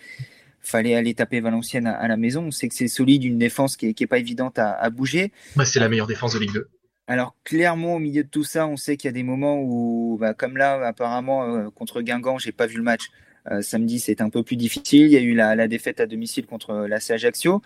fallait 0.61 0.95
aller 0.95 1.13
taper 1.13 1.41
Valenciennes 1.41 1.87
à, 1.87 2.07
la 2.07 2.17
maison. 2.17 2.45
On 2.45 2.51
sait 2.51 2.69
que 2.69 2.75
c'est 2.75 2.87
solide, 2.87 3.23
une 3.23 3.37
défense 3.37 3.77
qui 3.77 3.93
n'est 3.99 4.07
pas 4.07 4.19
évidente 4.19 4.57
à, 4.57 4.89
bouger. 4.89 5.31
Bah, 5.55 5.65
c'est 5.65 5.79
la 5.79 5.89
meilleure 5.89 6.07
défense 6.07 6.33
de 6.33 6.39
Ligue 6.39 6.53
2. 6.53 6.69
Alors 7.07 7.35
clairement, 7.43 7.95
au 7.95 7.99
milieu 7.99 8.23
de 8.23 8.29
tout 8.29 8.45
ça, 8.45 8.65
on 8.65 8.77
sait 8.77 8.95
qu'il 8.95 9.09
y 9.09 9.09
a 9.09 9.13
des 9.13 9.23
moments 9.23 9.59
où, 9.61 10.17
bah, 10.19 10.33
comme 10.33 10.55
là, 10.55 10.87
apparemment, 10.87 11.43
euh, 11.43 11.69
contre 11.69 12.01
Guingamp, 12.01 12.37
j'ai 12.37 12.53
pas 12.53 12.65
vu 12.65 12.77
le 12.77 12.83
match. 12.83 13.09
Euh, 13.51 13.61
samedi, 13.61 13.99
c'est 13.99 14.21
un 14.21 14.29
peu 14.29 14.41
plus 14.41 14.55
difficile. 14.55 15.07
Il 15.07 15.11
y 15.11 15.17
a 15.17 15.21
eu 15.21 15.33
la, 15.33 15.67
défaite 15.67 15.99
à 15.99 16.05
domicile 16.05 16.45
contre 16.45 16.87
la 16.87 16.99
Ajaccio. 17.09 17.61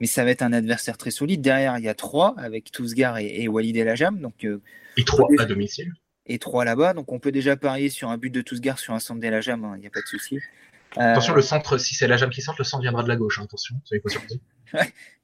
Mais 0.00 0.06
ça 0.06 0.24
va 0.24 0.30
être 0.30 0.42
un 0.42 0.52
adversaire 0.52 0.96
très 0.96 1.10
solide. 1.10 1.42
Derrière, 1.42 1.78
il 1.78 1.84
y 1.84 1.88
a 1.88 1.94
trois 1.94 2.34
avec 2.38 2.72
Tousgar 2.72 3.18
et, 3.18 3.46
Walid 3.48 3.76
El 3.76 3.88
Ajam. 3.88 4.18
Donc, 4.18 4.44
euh, 4.44 4.62
et 4.96 5.04
trois 5.04 5.28
à 5.38 5.44
domicile. 5.44 5.92
Et 6.26 6.38
trois 6.38 6.64
là-bas. 6.64 6.94
Donc, 6.94 7.12
on 7.12 7.18
peut 7.18 7.32
déjà 7.32 7.56
parier 7.56 7.90
sur 7.90 8.08
un 8.10 8.16
but 8.16 8.30
de 8.30 8.40
Tousgar 8.40 8.78
sur 8.78 8.94
un 8.94 9.00
centre 9.00 9.20
d'El 9.20 9.34
Ajam. 9.34 9.64
Hein, 9.64 9.74
il 9.76 9.80
n'y 9.80 9.86
a 9.86 9.90
pas 9.90 10.00
de 10.00 10.06
souci. 10.06 10.38
Attention, 10.96 11.34
le 11.34 11.42
centre, 11.42 11.78
si 11.78 11.94
c'est 11.94 12.08
la 12.08 12.16
jambe 12.16 12.30
qui 12.30 12.42
centre, 12.42 12.58
le 12.58 12.64
centre 12.64 12.82
viendra 12.82 13.02
de 13.02 13.08
la 13.08 13.16
gauche. 13.16 13.38
Hein, 13.38 13.44
attention, 13.44 13.76
soyez 13.84 14.00
pas 14.00 14.08
surpris. 14.08 14.40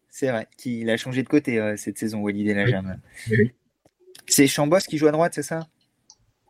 c'est 0.09 0.31
vrai, 0.31 0.47
il 0.65 0.89
a 0.91 0.97
changé 0.97 1.23
de 1.23 1.29
côté 1.29 1.61
euh, 1.61 1.77
cette 1.77 1.99
saison, 1.99 2.21
Walid 2.21 2.47
et 2.47 2.55
la 2.55 2.67
jambe. 2.67 2.97
C'est 4.27 4.47
Chambos 4.47 4.79
qui 4.89 4.99
joue 4.99 5.09
à 5.09 5.13
droite, 5.13 5.33
c'est 5.35 5.43
ça? 5.43 5.67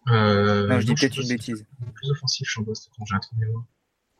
Euh, 0.08 0.66
Non, 0.66 0.80
je 0.80 0.86
dis 0.86 0.94
peut-être 0.94 1.18
une 1.18 1.28
bêtise. 1.28 1.66
Plus 1.94 2.10
offensif, 2.10 2.46
Chambos, 2.48 2.74
j'ai 2.74 3.14
un 3.14 3.18
trou 3.18 3.36
de 3.36 3.40
mémoire. 3.40 3.64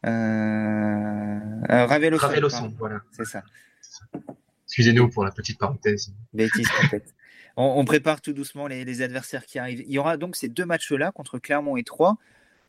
Euh... 0.07 1.75
euh 1.75 1.87
Raveloson, 1.87 2.75
voilà. 2.79 3.01
C'est 3.13 3.25
ça. 3.25 3.43
Excusez-nous 4.67 5.09
pour 5.09 5.25
la 5.25 5.31
petite 5.31 5.59
parenthèse. 5.59 6.13
Bêtise, 6.33 6.69
peut-être. 6.83 7.13
On, 7.59 7.87
prépare 7.87 8.21
tout 8.21 8.35
doucement 8.35 8.67
les, 8.67 8.85
les, 8.85 9.01
adversaires 9.01 9.47
qui 9.47 9.59
arrivent. 9.59 9.83
Il 9.87 9.93
y 9.93 9.99
aura 9.99 10.19
donc 10.19 10.37
ces 10.37 10.49
deux 10.49 10.67
matchs-là 10.67 11.11
contre 11.11 11.39
Clermont 11.39 11.79
et 11.79 11.85
Troyes. 11.85 12.19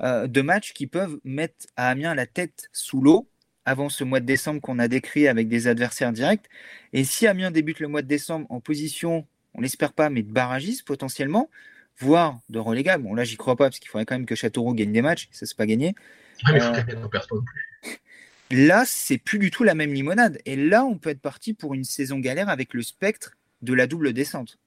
Euh, 0.04 0.28
de 0.28 0.42
matchs 0.42 0.74
qui 0.74 0.86
peuvent 0.86 1.20
mettre 1.24 1.66
à 1.76 1.90
Amiens 1.90 2.14
la 2.14 2.28
tête 2.28 2.70
sous 2.72 3.02
l'eau 3.02 3.28
avant 3.66 3.90
ce 3.90 4.04
mois 4.04 4.20
de 4.20 4.26
décembre 4.26 4.62
qu'on 4.62 4.78
a 4.78 4.88
décrit 4.88 5.28
avec 5.28 5.48
des 5.48 5.68
adversaires 5.68 6.14
directs. 6.14 6.46
Et 6.94 7.04
si 7.04 7.26
Amiens 7.26 7.52
débute 7.52 7.80
le 7.80 7.88
mois 7.88 8.04
de 8.04 8.08
décembre 8.08 8.46
en 8.50 8.60
position, 8.60 9.26
on 9.56 9.62
l'espère 9.62 9.94
pas, 9.94 10.10
mais 10.10 10.22
de 10.22 10.32
barragiste 10.32 10.86
potentiellement, 10.86 11.50
voire 11.98 12.40
de 12.50 12.60
relégable, 12.60 13.04
bon 13.04 13.16
là 13.16 13.24
j'y 13.24 13.38
crois 13.38 13.56
pas 13.56 13.66
parce 13.66 13.80
qu'il 13.80 13.90
faudrait 13.90 14.06
quand 14.06 14.16
même 14.16 14.28
que 14.28 14.36
Châteauroux 14.36 14.76
gagne 14.76 14.94
des 14.94 15.02
matchs, 15.02 15.28
ça 15.32 15.48
c'est 15.48 15.58
pas 15.58 15.66
gagné. 15.66 15.96
Euh, 16.50 16.84
là, 18.52 18.84
c'est 18.86 19.18
plus 19.18 19.40
du 19.40 19.52
tout 19.52 19.64
la 19.64 19.76
même 19.76 19.94
limonade. 19.94 20.40
Et 20.46 20.56
là, 20.56 20.86
on 20.86 20.98
peut 20.98 21.10
être 21.10 21.22
parti 21.22 21.54
pour 21.54 21.74
une 21.74 21.84
saison 21.84 22.20
galère 22.20 22.50
avec 22.50 22.74
le 22.74 22.82
spectre 22.82 23.32
de 23.62 23.74
la 23.74 23.88
double 23.88 24.14
descente. 24.14 24.58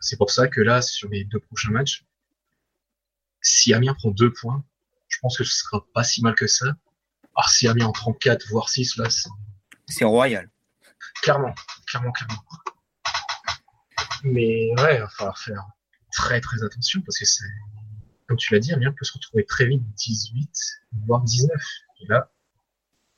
C'est 0.00 0.16
pour 0.16 0.30
ça 0.30 0.46
que 0.46 0.60
là, 0.60 0.82
sur 0.82 1.08
les 1.08 1.24
deux 1.24 1.40
prochains 1.40 1.70
matchs, 1.70 2.04
si 3.40 3.72
Amiens 3.74 3.94
prend 3.94 4.10
deux 4.10 4.32
points, 4.32 4.64
je 5.08 5.18
pense 5.20 5.38
que 5.38 5.44
ce 5.44 5.52
sera 5.52 5.84
pas 5.94 6.04
si 6.04 6.22
mal 6.22 6.34
que 6.34 6.46
ça. 6.46 6.66
Alors 7.34 7.48
si 7.48 7.66
Amiens 7.66 7.86
en 7.86 7.92
prend 7.92 8.12
4, 8.12 8.48
voire 8.50 8.68
6, 8.68 8.98
là, 8.98 9.08
c'est 9.88 10.04
royal. 10.04 10.48
Clairement, 11.22 11.54
clairement, 11.86 12.12
clairement. 12.12 12.44
Mais 14.24 14.70
ouais, 14.78 14.96
il 14.96 15.00
va 15.00 15.08
falloir 15.08 15.38
faire 15.38 15.64
très 16.12 16.40
très 16.40 16.62
attention 16.62 17.00
parce 17.02 17.18
que 17.18 17.24
c'est, 17.24 17.44
comme 18.26 18.36
tu 18.36 18.52
l'as 18.52 18.60
dit, 18.60 18.72
Amiens 18.72 18.92
peut 18.92 19.04
se 19.04 19.12
retrouver 19.12 19.44
très 19.44 19.66
vite 19.66 19.82
18, 19.94 20.50
voire 21.06 21.22
19. 21.22 21.50
Et 22.00 22.06
là, 22.08 22.30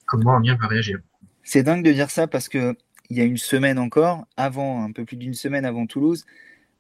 comment 0.09 0.37
Amiens 0.37 0.57
va 0.61 0.67
réagir 0.67 0.99
C'est 1.45 1.63
dingue 1.63 1.85
de 1.85 1.93
dire 1.93 2.11
ça 2.11 2.27
parce 2.27 2.49
que 2.49 2.77
il 3.11 3.17
y 3.17 3.21
a 3.21 3.25
une 3.25 3.39
semaine 3.39 3.79
encore, 3.79 4.27
avant, 4.37 4.85
un 4.85 4.93
peu 4.93 5.05
plus 5.05 5.17
d'une 5.17 5.35
semaine 5.35 5.65
avant 5.65 5.87
Toulouse, 5.87 6.27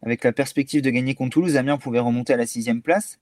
avec 0.03 0.25
la 0.25 0.33
perspective 0.33 0.83
de 0.83 0.91
gagner 0.91 1.15
contre 1.15 1.35
Toulouse, 1.35 1.57
Amiens 1.57 1.79
pouvait 1.79 2.01
remonter 2.01 2.35
à 2.35 2.37
la 2.37 2.47
sixième 2.47 2.83
place. 2.83 3.19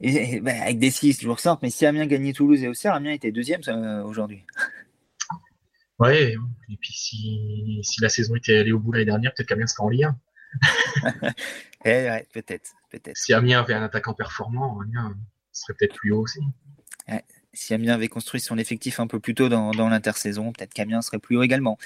Et, 0.00 0.40
bah, 0.40 0.52
avec 0.60 0.80
des 0.80 0.90
6, 0.90 1.18
toujours 1.18 1.38
simple, 1.38 1.60
mais 1.62 1.70
si 1.70 1.86
Amiens 1.86 2.06
gagnait 2.06 2.32
Toulouse 2.32 2.62
et 2.64 2.68
Auxerre, 2.68 2.94
Amiens 2.94 3.12
était 3.12 3.30
deuxième 3.30 3.60
aujourd'hui. 4.04 4.44
Ouais, 6.00 6.32
et 6.32 6.76
puis 6.80 6.92
si, 6.92 7.78
si, 7.84 8.00
la 8.00 8.08
saison 8.08 8.34
était 8.34 8.58
allée 8.58 8.72
au 8.72 8.80
bout 8.80 8.90
l'année 8.90 9.04
dernière, 9.04 9.32
peut-être 9.34 9.48
qu'Amiens 9.48 9.66
serait 9.66 9.84
en 9.84 9.90
lien. 9.90 10.18
Eh 11.84 11.90
ouais, 11.90 12.28
peut-être, 12.32 12.70
peut-être. 12.90 13.16
Si 13.16 13.32
Amiens 13.32 13.58
avait 13.58 13.74
un 13.74 13.82
attaquant 13.82 14.14
performant, 14.14 14.80
Amiens 14.80 15.16
serait 15.50 15.74
peut-être 15.76 15.96
plus 15.96 16.12
haut 16.12 16.20
aussi. 16.20 16.40
Si 17.54 17.74
Amiens 17.74 17.94
avait 17.94 18.08
construit 18.08 18.40
son 18.40 18.58
effectif 18.58 19.00
un 19.00 19.06
peu 19.06 19.20
plus 19.20 19.34
tôt 19.34 19.48
dans, 19.48 19.72
dans 19.72 19.88
l'intersaison, 19.88 20.52
peut-être 20.52 20.72
qu'Amiens 20.72 21.02
serait 21.02 21.18
plus 21.18 21.36
haut 21.36 21.42
également. 21.42 21.78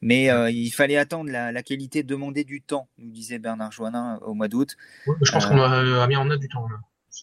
Mais 0.00 0.30
euh, 0.30 0.50
il 0.50 0.70
fallait 0.70 0.96
attendre 0.96 1.30
la, 1.30 1.52
la, 1.52 1.62
qualité, 1.62 2.02
demander 2.02 2.44
du 2.44 2.62
temps, 2.62 2.88
nous 2.98 3.10
disait 3.10 3.38
Bernard 3.38 3.72
Joannin 3.72 4.18
au 4.22 4.34
mois 4.34 4.48
d'août. 4.48 4.76
je 5.22 5.32
pense 5.32 5.44
euh, 5.44 5.48
qu'on 5.48 5.60
a, 5.60 6.02
Amiens 6.02 6.20
en 6.20 6.30
a 6.30 6.36
du 6.36 6.48
temps. 6.48 6.66
Là. 6.68 6.76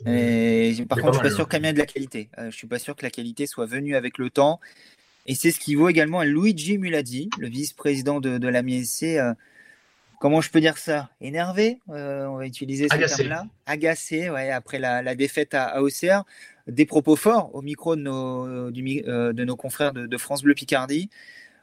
Et, 0.06 0.76
par 0.88 1.00
contre, 1.00 1.14
je 1.14 1.20
suis 1.20 1.30
pas 1.30 1.36
sûr 1.36 1.48
qu'Amiens 1.48 1.70
ait 1.70 1.74
de 1.74 1.80
la 1.80 1.86
qualité. 1.86 2.30
Euh, 2.38 2.52
je 2.52 2.56
suis 2.56 2.68
pas 2.68 2.80
sûr 2.80 2.96
que 2.96 3.04
la 3.04 3.10
qualité 3.10 3.48
soit 3.48 3.66
venue 3.66 3.96
avec 3.96 4.18
le 4.18 4.30
temps. 4.30 4.60
Et 5.26 5.36
c'est 5.36 5.52
ce 5.52 5.60
qui 5.60 5.76
vaut 5.76 5.90
également 5.90 6.20
à 6.20 6.26
Luigi 6.26 6.78
Muladi, 6.78 7.30
le 7.40 7.48
vice-président 7.48 8.20
de, 8.20 8.38
de 8.38 8.48
l'AMI 8.48 8.86
euh, 9.04 9.34
comment 10.20 10.42
je 10.42 10.50
peux 10.50 10.62
dire 10.62 10.78
ça? 10.78 11.10
Énervé, 11.20 11.80
euh, 11.90 12.26
on 12.28 12.38
va 12.38 12.46
utiliser 12.46 12.88
ce 12.90 12.98
terme-là. 12.98 13.46
Agacé, 13.66 14.30
ouais, 14.30 14.52
après 14.52 14.80
la, 14.80 15.02
la 15.02 15.16
défaite 15.16 15.54
à, 15.54 15.66
à, 15.66 15.82
OCR. 15.82 16.24
Des 16.68 16.86
propos 16.86 17.16
forts 17.16 17.54
au 17.56 17.62
micro 17.62 17.96
de 17.96 18.02
nos, 18.02 18.72
du, 18.72 19.02
de 19.02 19.44
nos 19.44 19.56
confrères 19.56 19.94
de, 19.94 20.06
de, 20.06 20.18
France 20.18 20.44
Bleu 20.44 20.54
Picardie, 20.54 21.10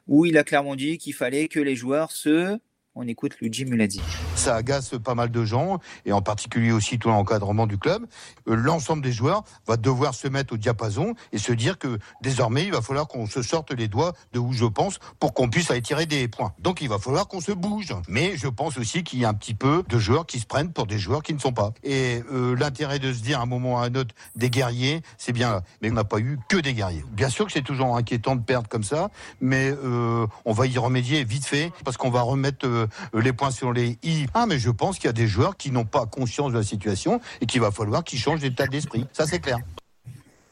où 0.09 0.25
il 0.25 0.39
a 0.39 0.45
clairement 0.45 0.77
dit 0.77 0.99
qu'il 0.99 1.15
fallait 1.15 1.49
que 1.49 1.61
les 1.61 1.77
joueurs 1.77 2.11
se. 2.11 2.59
On 2.95 3.07
écoute 3.07 3.39
Luigi 3.41 3.65
Muladi. 3.65 4.01
Ça 4.45 4.57
agace 4.57 4.91
pas 5.03 5.15
mal 5.15 5.31
de 5.31 5.43
gens, 5.43 5.79
et 6.05 6.13
en 6.13 6.21
particulier 6.21 6.71
aussi 6.71 6.99
tout 6.99 7.09
l'encadrement 7.09 7.67
du 7.67 7.79
club. 7.79 8.05
Euh, 8.47 8.55
l'ensemble 8.55 9.03
des 9.03 9.13
joueurs 9.13 9.43
va 9.67 9.79
devoir 9.79 10.15
se 10.15 10.29
mettre 10.29 10.53
au 10.53 10.57
diapason 10.59 11.15
et 11.33 11.39
se 11.39 11.53
dire 11.53 11.79
que 11.79 11.99
désormais, 12.21 12.65
il 12.65 12.73
va 12.73 12.83
falloir 12.83 13.09
qu'on 13.09 13.27
se 13.27 13.41
sorte 13.41 13.73
les 13.73 13.89
doigts 13.89 14.13
de 14.35 14.39
où 14.39 14.53
je 14.53 14.67
pense 14.67 14.99
pour 15.19 15.33
qu'on 15.33 15.49
puisse 15.49 15.71
aller 15.71 15.81
tirer 15.81 16.05
des 16.05 16.29
points. 16.29 16.53
Donc 16.59 16.83
il 16.83 16.91
va 16.91 16.99
falloir 16.99 17.27
qu'on 17.27 17.41
se 17.41 17.53
bouge. 17.53 17.95
Mais 18.07 18.37
je 18.37 18.49
pense 18.49 18.77
aussi 18.77 19.03
qu'il 19.03 19.19
y 19.19 19.25
a 19.25 19.31
un 19.31 19.35
petit 19.35 19.55
peu 19.55 19.83
de 19.89 19.99
joueurs 19.99 20.27
qui 20.27 20.39
se 20.41 20.47
prennent 20.47 20.73
pour 20.73 20.87
des 20.87 20.99
joueurs 20.99 21.23
qui 21.23 21.33
ne 21.33 21.39
sont 21.39 21.55
pas. 21.55 21.73
Et 21.83 22.23
euh, 22.31 22.55
l'intérêt 22.55 22.99
de 22.99 23.15
se 23.15 23.23
dire 23.23 23.41
à 23.41 23.45
un 23.45 23.47
moment 23.47 23.75
ou 23.75 23.79
à 23.79 23.85
un 23.85 23.95
autre 23.95 24.15
des 24.37 24.51
guerriers, 24.51 25.01
c'est 25.17 25.33
bien 25.33 25.51
là. 25.51 25.63
Mais 25.81 25.91
on 25.91 25.95
n'a 25.95 26.05
pas 26.05 26.19
eu 26.19 26.39
que 26.51 26.59
des 26.59 26.75
guerriers. 26.75 27.05
Bien 27.13 27.31
sûr 27.31 27.47
que 27.47 27.53
c'est 27.53 27.63
toujours 27.63 27.97
inquiétant 27.97 28.37
de 28.37 28.43
perdre 28.43 28.69
comme 28.69 28.85
ça, 28.85 29.09
mais 29.41 29.71
euh, 29.71 30.27
on 30.45 30.53
va 30.53 30.67
y 30.67 30.77
remédier 30.77 31.25
vite 31.25 31.47
fait 31.47 31.73
parce 31.83 31.97
qu'on 31.97 32.11
va 32.11 32.21
remettre 32.21 32.69
les 33.15 33.33
points 33.33 33.51
sur 33.51 33.73
les 33.73 33.99
i. 34.03 34.27
Ah, 34.35 34.47
mais 34.47 34.59
je 34.59 34.71
pense 34.71 34.99
qu'il 34.99 35.07
y 35.07 35.11
a 35.11 35.13
des 35.13 35.29
joueurs 35.29 35.57
qui 35.57 35.71
n'ont 35.71 35.85
pas 35.85 36.07
conscience 36.07 36.53
de 36.53 36.59
la 36.59 36.65
situation 36.65 37.21
et 37.41 37.47
qu'il 37.47 37.61
va 37.61 37.71
falloir 37.71 38.03
qu'ils 38.03 38.19
changent 38.19 38.41
d'état 38.41 38.67
d'esprit. 38.67 39.07
Ça, 39.13 39.27
c'est 39.27 39.39
clair. 39.39 39.59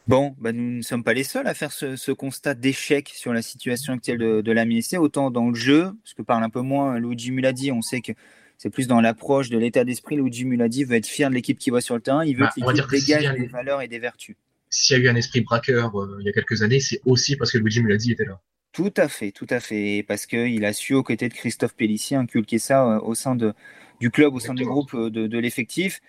Bon, 0.08 0.34
bah 0.40 0.52
nous 0.52 0.78
ne 0.78 0.82
sommes 0.82 1.04
pas 1.04 1.14
les 1.14 1.24
seuls 1.24 1.46
à 1.46 1.54
faire 1.54 1.70
ce, 1.72 2.12
constat 2.12 2.54
d'échec 2.54 3.08
sur 3.14 3.32
la 3.32 3.42
situation 3.42 3.92
actuelle 3.92 4.18
de, 4.18 4.40
de 4.40 4.52
la 4.52 4.64
MSC, 4.64 4.94
autant 4.98 5.30
dans 5.30 5.48
le 5.48 5.54
jeu, 5.54 5.92
parce 6.02 6.14
que 6.14 6.22
parle 6.22 6.42
un 6.42 6.50
peu 6.50 6.60
moins 6.60 6.98
Luigi 6.98 7.30
Muladi, 7.30 7.70
on 7.70 7.82
sait 7.82 8.00
que 8.00 8.12
c'est 8.58 8.70
plus 8.70 8.86
dans 8.86 9.00
l'approche 9.00 9.48
de 9.48 9.58
l'état 9.58 9.84
d'esprit. 9.84 10.16
Luigi 10.16 10.44
Muladi 10.44 10.84
veut 10.84 10.96
être 10.96 11.06
fier 11.06 11.28
de 11.28 11.34
l'équipe 11.34 11.58
qui 11.58 11.70
voit 11.70 11.80
sur 11.80 11.94
le 11.94 12.00
terrain, 12.00 12.24
il 12.24 12.36
veut 12.36 12.44
bah, 12.44 12.52
que 12.54 12.60
l'équipe 12.60 12.90
dégage 12.90 13.34
des 13.34 13.46
valeurs 13.46 13.82
et 13.82 13.88
des 13.88 13.98
vertus. 13.98 14.36
S'il 14.70 14.96
y 14.96 15.00
a 15.00 15.02
eu 15.04 15.08
un 15.08 15.16
esprit 15.16 15.40
braqueur 15.40 16.00
euh, 16.00 16.16
il 16.20 16.26
y 16.26 16.28
a 16.28 16.32
quelques 16.32 16.62
années, 16.62 16.80
c'est 16.80 17.00
aussi 17.04 17.36
parce 17.36 17.52
que 17.52 17.58
Luigi 17.58 17.82
Muladi 17.82 18.12
était 18.12 18.24
là. 18.24 18.40
Tout 18.72 18.92
à 18.96 19.08
fait, 19.08 19.32
tout 19.32 19.46
à 19.50 19.60
fait, 19.60 20.02
parce 20.08 20.24
qu'il 20.24 20.64
a 20.64 20.72
su 20.72 20.94
aux 20.94 21.02
côtés 21.02 21.28
de 21.28 21.34
Christophe 21.34 21.74
Pellissier 21.74 22.16
inculquer 22.16 22.58
ça 22.58 22.86
euh, 22.86 23.00
au 23.00 23.14
sein 23.14 23.36
de, 23.36 23.52
du 24.00 24.10
club, 24.10 24.34
au 24.34 24.40
sein 24.40 24.54
du 24.54 24.64
groupe 24.64 24.94
euh, 24.94 25.10
de, 25.10 25.26
de 25.26 25.38
l'effectif. 25.38 26.00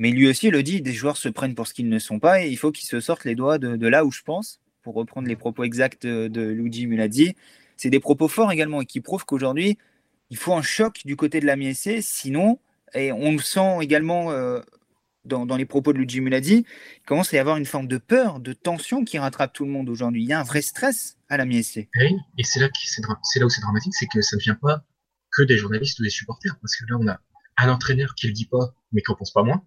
Mais 0.00 0.10
lui 0.10 0.28
aussi 0.28 0.50
le 0.50 0.62
dit, 0.62 0.82
des 0.82 0.92
joueurs 0.92 1.18
se 1.18 1.28
prennent 1.28 1.54
pour 1.54 1.66
ce 1.66 1.74
qu'ils 1.74 1.88
ne 1.88 1.98
sont 1.98 2.18
pas 2.18 2.42
et 2.42 2.48
il 2.48 2.56
faut 2.56 2.72
qu'ils 2.72 2.88
se 2.88 3.00
sortent 3.00 3.24
les 3.24 3.34
doigts 3.34 3.58
de, 3.58 3.86
là 3.86 4.04
où 4.04 4.10
je 4.10 4.22
pense, 4.22 4.60
pour 4.82 4.94
reprendre 4.94 5.28
les 5.28 5.36
propos 5.36 5.62
exacts 5.64 6.06
de, 6.06 6.42
Luigi 6.42 6.86
Muladi. 6.86 7.36
C'est 7.76 7.90
des 7.90 8.00
propos 8.00 8.28
forts 8.28 8.50
également 8.50 8.80
et 8.80 8.86
qui 8.86 9.00
prouvent 9.02 9.26
qu'aujourd'hui, 9.26 9.78
il 10.30 10.38
faut 10.38 10.54
un 10.54 10.62
choc 10.62 11.02
du 11.04 11.16
côté 11.16 11.40
de 11.40 11.46
la 11.46 11.56
MSC, 11.56 12.00
sinon, 12.02 12.58
et 12.94 13.12
on 13.12 13.32
le 13.32 13.38
sent 13.40 13.78
également 13.82 14.30
euh, 14.30 14.60
dans, 15.24 15.56
les 15.56 15.66
propos 15.66 15.92
de 15.92 15.98
Luigi 15.98 16.20
Muladi, 16.20 16.64
il 16.66 17.06
commence 17.06 17.32
à 17.32 17.36
y 17.36 17.40
avoir 17.40 17.56
une 17.56 17.66
forme 17.66 17.86
de 17.86 17.98
peur, 17.98 18.40
de 18.40 18.52
tension 18.52 19.04
qui 19.04 19.18
rattrape 19.18 19.52
tout 19.52 19.64
le 19.64 19.70
monde 19.70 19.88
aujourd'hui. 19.88 20.22
Il 20.22 20.28
y 20.28 20.32
a 20.32 20.40
un 20.40 20.44
vrai 20.44 20.62
stress 20.62 21.16
à 21.28 21.36
la 21.36 21.44
MSC. 21.44 21.88
Et 22.38 22.44
c'est 22.44 22.60
là, 22.60 22.68
là 22.68 23.46
où 23.46 23.50
c'est 23.50 23.60
dramatique, 23.60 23.94
c'est 23.94 24.06
que 24.06 24.22
ça 24.22 24.36
ne 24.36 24.40
vient 24.40 24.54
pas 24.54 24.84
que 25.32 25.42
des 25.42 25.56
journalistes 25.56 26.00
ou 26.00 26.02
des 26.02 26.10
supporters, 26.10 26.58
parce 26.60 26.76
que 26.76 26.84
là, 26.88 26.96
on 26.98 27.06
a 27.06 27.20
un 27.58 27.68
entraîneur 27.68 28.14
qui 28.14 28.26
le 28.26 28.32
dit 28.32 28.46
pas, 28.46 28.74
mais 28.92 29.02
qui 29.02 29.10
n'en 29.10 29.16
pense 29.16 29.32
pas 29.32 29.42
moins 29.42 29.62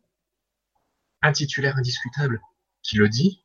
un 1.24 1.31
titulaire 1.31 1.77
indiscutable 1.77 2.41
qui 2.83 2.98
le 2.98 3.10
dit, 3.10 3.43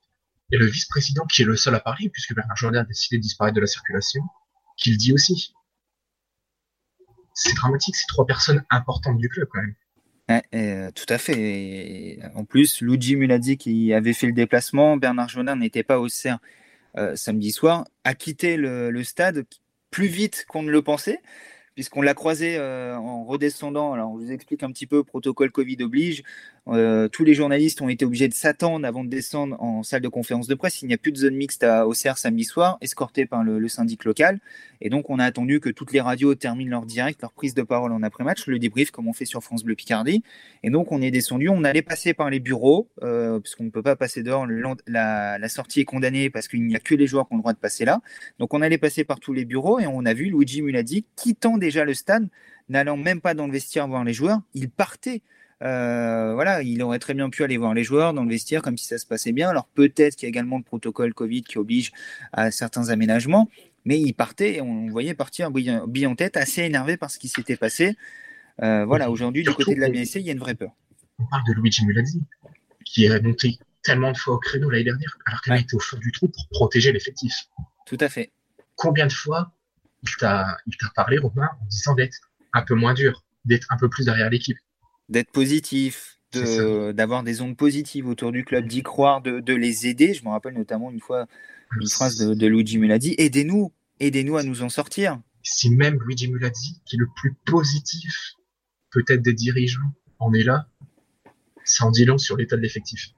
et 0.50 0.56
le 0.56 0.66
vice-président 0.66 1.24
qui 1.26 1.42
est 1.42 1.44
le 1.44 1.56
seul 1.56 1.74
à 1.74 1.80
parler, 1.80 2.10
puisque 2.10 2.34
Bernard 2.34 2.56
Jordan 2.56 2.82
a 2.82 2.84
décidé 2.84 3.16
de 3.18 3.22
disparaître 3.22 3.54
de 3.54 3.60
la 3.60 3.66
circulation, 3.66 4.22
qui 4.76 4.90
le 4.90 4.96
dit 4.96 5.12
aussi. 5.12 5.54
C'est 7.34 7.54
dramatique, 7.54 7.94
c'est 7.94 8.08
trois 8.08 8.26
personnes 8.26 8.64
importantes 8.68 9.18
du 9.18 9.28
club 9.28 9.48
quand 9.52 9.60
même. 9.60 9.76
Euh, 10.30 10.90
tout 10.92 11.06
à 11.08 11.18
fait. 11.18 12.18
en 12.34 12.44
plus, 12.44 12.80
Luigi 12.82 13.16
Muladi 13.16 13.56
qui 13.56 13.92
avait 13.94 14.12
fait 14.12 14.26
le 14.26 14.32
déplacement, 14.32 14.96
Bernard 14.96 15.28
Jordan 15.28 15.58
n'était 15.58 15.82
pas 15.82 15.98
au 15.98 16.08
CERF 16.08 16.38
euh, 16.96 17.16
samedi 17.16 17.52
soir, 17.52 17.86
a 18.04 18.14
quitté 18.14 18.56
le 18.56 19.04
stade 19.04 19.46
plus 19.90 20.06
vite 20.06 20.44
qu'on 20.48 20.62
ne 20.62 20.70
le 20.70 20.82
pensait 20.82 21.20
puisqu'on 21.78 22.02
l'a 22.02 22.14
croisé 22.14 22.56
euh, 22.56 22.96
en 22.96 23.24
redescendant. 23.24 23.92
Alors, 23.92 24.10
on 24.10 24.16
vous 24.16 24.32
explique 24.32 24.64
un 24.64 24.72
petit 24.72 24.88
peu, 24.88 25.04
protocole 25.04 25.52
Covid 25.52 25.76
oblige. 25.82 26.24
Euh, 26.70 27.08
tous 27.08 27.24
les 27.24 27.34
journalistes 27.34 27.80
ont 27.80 27.88
été 27.88 28.04
obligés 28.04 28.28
de 28.28 28.34
s'attendre 28.34 28.86
avant 28.86 29.02
de 29.02 29.08
descendre 29.08 29.56
en 29.62 29.82
salle 29.82 30.02
de 30.02 30.08
conférence 30.08 30.48
de 30.48 30.54
presse. 30.54 30.82
Il 30.82 30.88
n'y 30.88 30.94
a 30.94 30.98
plus 30.98 31.12
de 31.12 31.16
zone 31.16 31.34
mixte 31.34 31.64
à 31.64 31.86
Auxerre 31.86 32.18
samedi 32.18 32.44
soir, 32.44 32.76
escorté 32.80 33.26
par 33.26 33.42
le, 33.42 33.66
syndic 33.68 34.04
local. 34.04 34.40
Et 34.80 34.90
donc, 34.90 35.10
on 35.10 35.18
a 35.18 35.24
attendu 35.24 35.60
que 35.60 35.70
toutes 35.70 35.92
les 35.92 36.00
radios 36.00 36.34
terminent 36.34 36.70
leur 36.70 36.86
direct, 36.86 37.20
leur 37.22 37.32
prise 37.32 37.54
de 37.54 37.62
parole 37.62 37.92
en 37.92 38.02
après-match, 38.02 38.46
le 38.46 38.58
débrief, 38.58 38.90
comme 38.90 39.08
on 39.08 39.12
fait 39.12 39.24
sur 39.24 39.42
France 39.42 39.64
Bleu 39.64 39.74
Picardie. 39.74 40.22
Et 40.62 40.70
donc, 40.70 40.92
on 40.92 41.02
est 41.02 41.10
descendu. 41.10 41.48
On 41.48 41.64
allait 41.64 41.82
passer 41.82 42.14
par 42.14 42.30
les 42.30 42.40
bureaux, 42.40 42.88
euh, 43.02 43.40
puisqu'on 43.40 43.64
ne 43.64 43.70
peut 43.70 43.82
pas 43.82 43.96
passer 43.96 44.22
dehors. 44.22 44.46
La, 44.86 45.38
la 45.38 45.48
sortie 45.48 45.80
est 45.80 45.84
condamnée 45.84 46.30
parce 46.30 46.48
qu'il 46.48 46.64
n'y 46.64 46.76
a 46.76 46.80
que 46.80 46.94
les 46.94 47.06
joueurs 47.06 47.28
qui 47.28 47.34
ont 47.34 47.38
le 47.38 47.42
droit 47.42 47.52
de 47.54 47.58
passer 47.58 47.84
là. 47.84 48.00
Donc, 48.38 48.54
on 48.54 48.62
allait 48.62 48.78
passer 48.78 49.04
par 49.04 49.20
tous 49.20 49.32
les 49.32 49.44
bureaux 49.44 49.80
et 49.80 49.86
on 49.86 50.04
a 50.04 50.14
vu 50.14 50.26
Luigi 50.26 50.62
Muladi 50.62 51.06
quittant 51.16 51.58
déjà 51.58 51.84
le 51.84 51.94
stade, 51.94 52.28
n'allant 52.68 52.96
même 52.96 53.20
pas 53.20 53.34
dans 53.34 53.46
le 53.46 53.52
vestiaire 53.52 53.88
voir 53.88 54.04
les 54.04 54.12
joueurs. 54.12 54.40
Il 54.54 54.70
partait 54.70 55.22
euh, 55.62 56.34
voilà, 56.34 56.62
il 56.62 56.82
aurait 56.82 56.98
très 56.98 57.14
bien 57.14 57.30
pu 57.30 57.42
aller 57.42 57.56
voir 57.56 57.74
les 57.74 57.82
joueurs 57.82 58.14
dans 58.14 58.22
le 58.22 58.30
vestiaire 58.30 58.62
comme 58.62 58.76
si 58.76 58.86
ça 58.86 58.98
se 58.98 59.06
passait 59.06 59.32
bien. 59.32 59.48
Alors 59.48 59.66
peut-être 59.66 60.16
qu'il 60.16 60.24
y 60.24 60.26
a 60.26 60.30
également 60.30 60.58
le 60.58 60.62
protocole 60.62 61.14
Covid 61.14 61.42
qui 61.42 61.58
oblige 61.58 61.92
à 62.32 62.50
certains 62.50 62.90
aménagements, 62.90 63.50
mais 63.84 63.98
il 63.98 64.12
partait 64.12 64.56
et 64.56 64.60
on 64.60 64.88
voyait 64.88 65.14
partir 65.14 65.50
bille 65.50 66.06
en 66.06 66.14
tête, 66.14 66.36
assez 66.36 66.62
énervé 66.62 66.96
par 66.96 67.10
ce 67.10 67.18
qui 67.18 67.28
s'était 67.28 67.56
passé. 67.56 67.96
Euh, 68.62 68.84
voilà, 68.84 69.10
aujourd'hui, 69.10 69.42
du 69.42 69.50
côté 69.50 69.74
de 69.74 69.80
la 69.80 69.88
BSC, 69.88 70.16
il 70.16 70.26
y 70.26 70.30
a 70.30 70.32
une 70.32 70.38
vraie 70.38 70.54
peur. 70.54 70.72
On 71.18 71.26
parle 71.26 71.42
de 71.48 71.52
Luigi 71.54 71.84
Mulazzi, 71.84 72.22
qui 72.84 73.04
est 73.04 73.20
monté 73.20 73.58
tellement 73.82 74.12
de 74.12 74.16
fois 74.16 74.34
au 74.34 74.38
créneau 74.38 74.70
l'année 74.70 74.84
dernière, 74.84 75.18
alors 75.26 75.40
qu'il 75.40 75.54
était 75.54 75.74
au 75.74 75.80
fond 75.80 75.96
du 75.98 76.12
trou 76.12 76.28
pour 76.28 76.48
protéger 76.50 76.92
l'effectif. 76.92 77.34
Tout 77.86 77.98
à 78.00 78.08
fait. 78.08 78.32
Combien 78.76 79.06
de 79.06 79.12
fois 79.12 79.52
il 80.04 80.16
t'a 80.18 80.56
parlé, 80.94 81.18
Romain, 81.18 81.48
en 81.60 81.66
disant 81.66 81.94
d'être 81.94 82.30
un 82.52 82.62
peu 82.62 82.74
moins 82.74 82.94
dur, 82.94 83.24
d'être 83.44 83.66
un 83.70 83.76
peu 83.76 83.88
plus 83.88 84.04
derrière 84.04 84.30
l'équipe? 84.30 84.58
D'être 85.08 85.30
positif, 85.30 86.18
d'avoir 86.32 87.22
des 87.22 87.40
ondes 87.40 87.56
positives 87.56 88.06
autour 88.06 88.32
du 88.32 88.44
club, 88.44 88.66
d'y 88.66 88.82
croire, 88.82 89.22
de, 89.22 89.54
les 89.54 89.86
aider. 89.86 90.14
Je 90.14 90.24
me 90.24 90.30
rappelle 90.30 90.54
notamment 90.54 90.90
une 90.90 91.00
fois 91.00 91.26
une 91.80 91.88
phrase 91.88 92.16
de, 92.16 92.34
de 92.34 92.46
Luigi 92.46 92.78
Muladi 92.78 93.14
aidez-nous, 93.18 93.72
aidez-nous 94.00 94.36
à 94.36 94.42
nous 94.42 94.62
en 94.62 94.68
sortir. 94.68 95.20
Si 95.42 95.70
même 95.70 95.98
Luigi 96.06 96.30
Muladi, 96.30 96.80
qui 96.84 96.96
est 96.96 96.98
le 96.98 97.08
plus 97.16 97.34
positif, 97.46 98.34
peut-être 98.90 99.22
des 99.22 99.34
dirigeants, 99.34 99.92
en 100.18 100.32
est 100.32 100.42
là, 100.42 100.66
ça 101.64 101.86
en 101.86 101.90
dit 101.90 102.04
long 102.04 102.18
sur 102.18 102.36
l'état 102.36 102.56
de 102.56 102.62
l'effectif. 102.62 103.10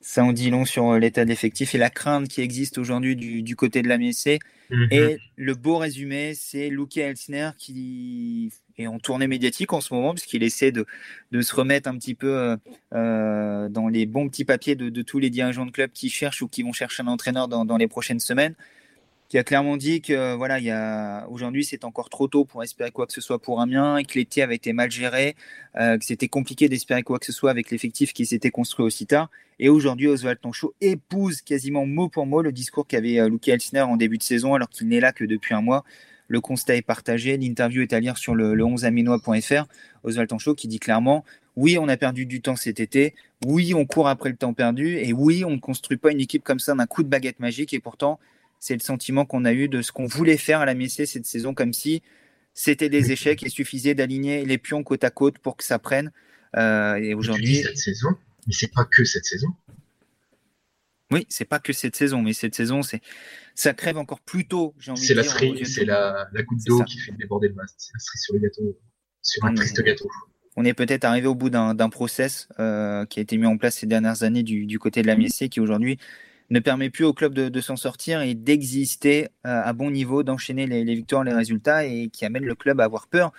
Ça 0.00 0.24
en 0.24 0.32
dit 0.32 0.50
long 0.50 0.64
sur 0.64 0.90
euh, 0.90 0.98
l'état 0.98 1.24
de 1.24 1.28
l'effectif 1.28 1.74
et 1.74 1.78
la 1.78 1.90
crainte 1.90 2.28
qui 2.28 2.40
existe 2.40 2.78
aujourd'hui 2.78 3.16
du, 3.16 3.56
côté 3.56 3.82
de 3.82 3.88
la 3.88 3.98
MSC. 3.98 4.38
Mhm. 4.70 4.88
Et 4.90 5.18
le 5.36 5.54
beau 5.54 5.76
résumé, 5.76 6.34
c'est 6.34 6.70
Luke 6.70 6.96
Elsner 6.96 7.50
qui 7.58 8.50
est 8.82 8.86
en 8.86 8.98
tournée 8.98 9.26
médiatique 9.26 9.72
en 9.72 9.80
ce 9.80 9.92
moment, 9.94 10.14
puisqu'il 10.14 10.42
essaie 10.42 10.72
de, 10.72 10.86
se 11.40 11.54
remettre 11.54 11.88
un 11.88 11.96
petit 11.96 12.14
peu 12.14 12.34
euh, 12.36 12.56
euh, 12.94 13.68
dans 13.68 13.88
les 13.88 14.06
bons 14.06 14.28
petits 14.28 14.44
papiers 14.44 14.74
de, 14.74 15.02
tous 15.02 15.18
les 15.18 15.30
dirigeants 15.30 15.66
de 15.66 15.70
club 15.70 15.90
qui 15.92 16.10
cherchent 16.10 16.42
ou 16.42 16.48
qui 16.48 16.62
vont 16.62 16.72
chercher 16.72 17.02
un 17.02 17.08
entraîneur 17.08 17.48
dans 17.48 17.76
les 17.76 17.88
prochaines 17.88 18.20
semaines 18.20 18.54
qui 19.30 19.38
a 19.38 19.44
clairement 19.44 19.76
dit 19.76 20.02
que 20.02 20.34
voilà, 20.34 20.58
il 20.58 20.64
y 20.64 20.72
a 20.72 21.24
aujourd'hui 21.28 21.64
c'est 21.64 21.84
encore 21.84 22.10
trop 22.10 22.26
tôt 22.26 22.44
pour 22.44 22.64
espérer 22.64 22.90
quoi 22.90 23.06
que 23.06 23.12
ce 23.12 23.20
soit 23.20 23.40
pour 23.40 23.60
Amiens, 23.60 23.96
et 23.96 24.04
que 24.04 24.18
l'été 24.18 24.42
avait 24.42 24.56
été 24.56 24.72
mal 24.72 24.90
géré, 24.90 25.36
euh, 25.76 25.96
que 25.96 26.04
c'était 26.04 26.26
compliqué 26.26 26.68
d'espérer 26.68 27.04
quoi 27.04 27.20
que 27.20 27.26
ce 27.26 27.32
soit 27.32 27.52
avec 27.52 27.70
l'effectif 27.70 28.12
qui 28.12 28.26
s'était 28.26 28.50
construit 28.50 28.84
aussi 28.84 29.06
tard. 29.06 29.30
Et 29.60 29.68
aujourd'hui, 29.68 30.08
Oswald 30.08 30.40
Tonchot 30.40 30.74
épouse 30.80 31.42
quasiment 31.42 31.86
mot 31.86 32.08
pour 32.08 32.26
mot 32.26 32.42
le 32.42 32.50
discours 32.50 32.88
qu'avait 32.88 33.20
euh, 33.20 33.28
Luke 33.28 33.46
Elsner 33.46 33.82
en 33.82 33.96
début 33.96 34.18
de 34.18 34.24
saison, 34.24 34.54
alors 34.54 34.68
qu'il 34.68 34.88
n'est 34.88 35.00
là 35.00 35.12
que 35.12 35.24
depuis 35.24 35.54
un 35.54 35.62
mois. 35.62 35.84
Le 36.30 36.40
constat 36.40 36.76
est 36.76 36.82
partagé. 36.82 37.36
L'interview 37.36 37.82
est 37.82 37.92
à 37.92 37.98
lire 37.98 38.16
sur 38.16 38.36
le, 38.36 38.54
11aminois.fr. 38.54 39.66
Oswald 40.04 40.28
Tonchot 40.28 40.54
qui 40.54 40.68
dit 40.68 40.78
clairement 40.78 41.24
oui, 41.56 41.76
on 41.76 41.88
a 41.88 41.96
perdu 41.96 42.24
du 42.24 42.40
temps 42.40 42.54
cet 42.54 42.78
été. 42.78 43.14
Oui, 43.44 43.74
on 43.74 43.84
court 43.84 44.08
après 44.08 44.30
le 44.30 44.36
temps 44.36 44.54
perdu. 44.54 44.96
Et 44.96 45.12
oui, 45.12 45.44
on 45.44 45.50
ne 45.50 45.58
construit 45.58 45.98
pas 45.98 46.12
une 46.12 46.20
équipe 46.20 46.44
comme 46.44 46.60
ça 46.60 46.74
d'un 46.74 46.86
coup 46.86 47.02
de 47.02 47.08
baguette 47.08 47.40
magique. 47.40 47.74
Et 47.74 47.80
pourtant, 47.80 48.20
c'est 48.60 48.74
le 48.74 48.80
sentiment 48.80 49.26
qu'on 49.26 49.44
a 49.44 49.52
eu 49.52 49.68
de 49.68 49.82
ce 49.82 49.90
qu'on 49.90 50.06
voulait 50.06 50.36
faire 50.36 50.60
à 50.60 50.64
la 50.64 50.74
MSC 50.74 51.06
cette 51.06 51.26
saison, 51.26 51.52
comme 51.52 51.72
si 51.72 52.02
c'était 52.54 52.88
des 52.88 53.10
échecs 53.10 53.42
et 53.42 53.48
suffisait 53.48 53.94
d'aligner 53.94 54.44
les 54.44 54.58
pions 54.58 54.84
côte 54.84 55.02
à 55.02 55.10
côte 55.10 55.38
pour 55.38 55.56
que 55.56 55.64
ça 55.64 55.80
prenne. 55.80 56.12
Euh, 56.56 56.94
et 56.94 57.14
aujourd'hui. 57.14 57.56
Cette 57.56 57.76
saison, 57.76 58.10
mais 58.46 58.52
c'est 58.52 58.72
pas 58.72 58.84
que 58.84 59.04
cette 59.04 59.24
saison. 59.24 59.48
Oui, 61.10 61.26
c'est 61.28 61.44
pas 61.44 61.58
que 61.58 61.72
cette 61.72 61.96
saison, 61.96 62.22
mais 62.22 62.32
cette 62.32 62.54
saison, 62.54 62.82
c'est 62.82 63.00
ça 63.54 63.74
crève 63.74 63.98
encore 63.98 64.20
plus 64.20 64.46
tôt. 64.46 64.74
J'ai 64.78 64.92
envie 64.92 65.04
c'est 65.04 65.14
la 65.14 65.24
c'est 65.24 65.84
la, 65.84 66.28
goutte 66.46 66.60
d'eau 66.66 66.84
qui 66.84 66.98
fait 66.98 67.12
déborder 67.12 67.48
le 67.48 67.54
vase. 67.54 67.74
C'est 67.76 67.92
la 67.92 67.98
cerise 67.98 68.22
sur 68.22 68.34
le 68.34 68.40
gâteau, 68.40 68.78
sur 69.22 69.44
un 69.44 69.54
triste 69.54 69.82
gâteau. 69.82 70.08
On 70.56 70.64
est 70.64 70.74
peut-être 70.74 71.04
arrivé 71.04 71.26
au 71.26 71.34
bout 71.34 71.50
d'un, 71.50 71.74
process 71.90 72.48
euh, 72.58 73.06
qui 73.06 73.18
a 73.18 73.22
été 73.22 73.36
mis 73.38 73.46
en 73.46 73.56
place 73.56 73.76
ces 73.76 73.86
dernières 73.86 74.22
années 74.22 74.42
du, 74.42 74.66
du 74.66 74.78
côté 74.78 75.02
de 75.02 75.06
la 75.06 75.16
MSC, 75.16 75.48
qui 75.48 75.60
aujourd'hui 75.60 75.98
ne 76.50 76.58
permet 76.58 76.90
plus 76.90 77.04
au 77.04 77.12
club 77.12 77.32
de, 77.32 77.60
s'en 77.60 77.76
sortir 77.76 78.20
et 78.20 78.34
d'exister 78.34 79.28
euh, 79.46 79.62
à 79.64 79.72
bon 79.72 79.90
niveau, 79.90 80.22
d'enchaîner 80.22 80.66
les, 80.66 80.94
victoires, 80.94 81.24
les 81.24 81.32
résultats 81.32 81.86
et 81.86 82.08
qui 82.08 82.24
amène 82.24 82.44
le 82.44 82.54
club 82.54 82.80
à 82.80 82.84
avoir 82.84 83.06
peur 83.06 83.32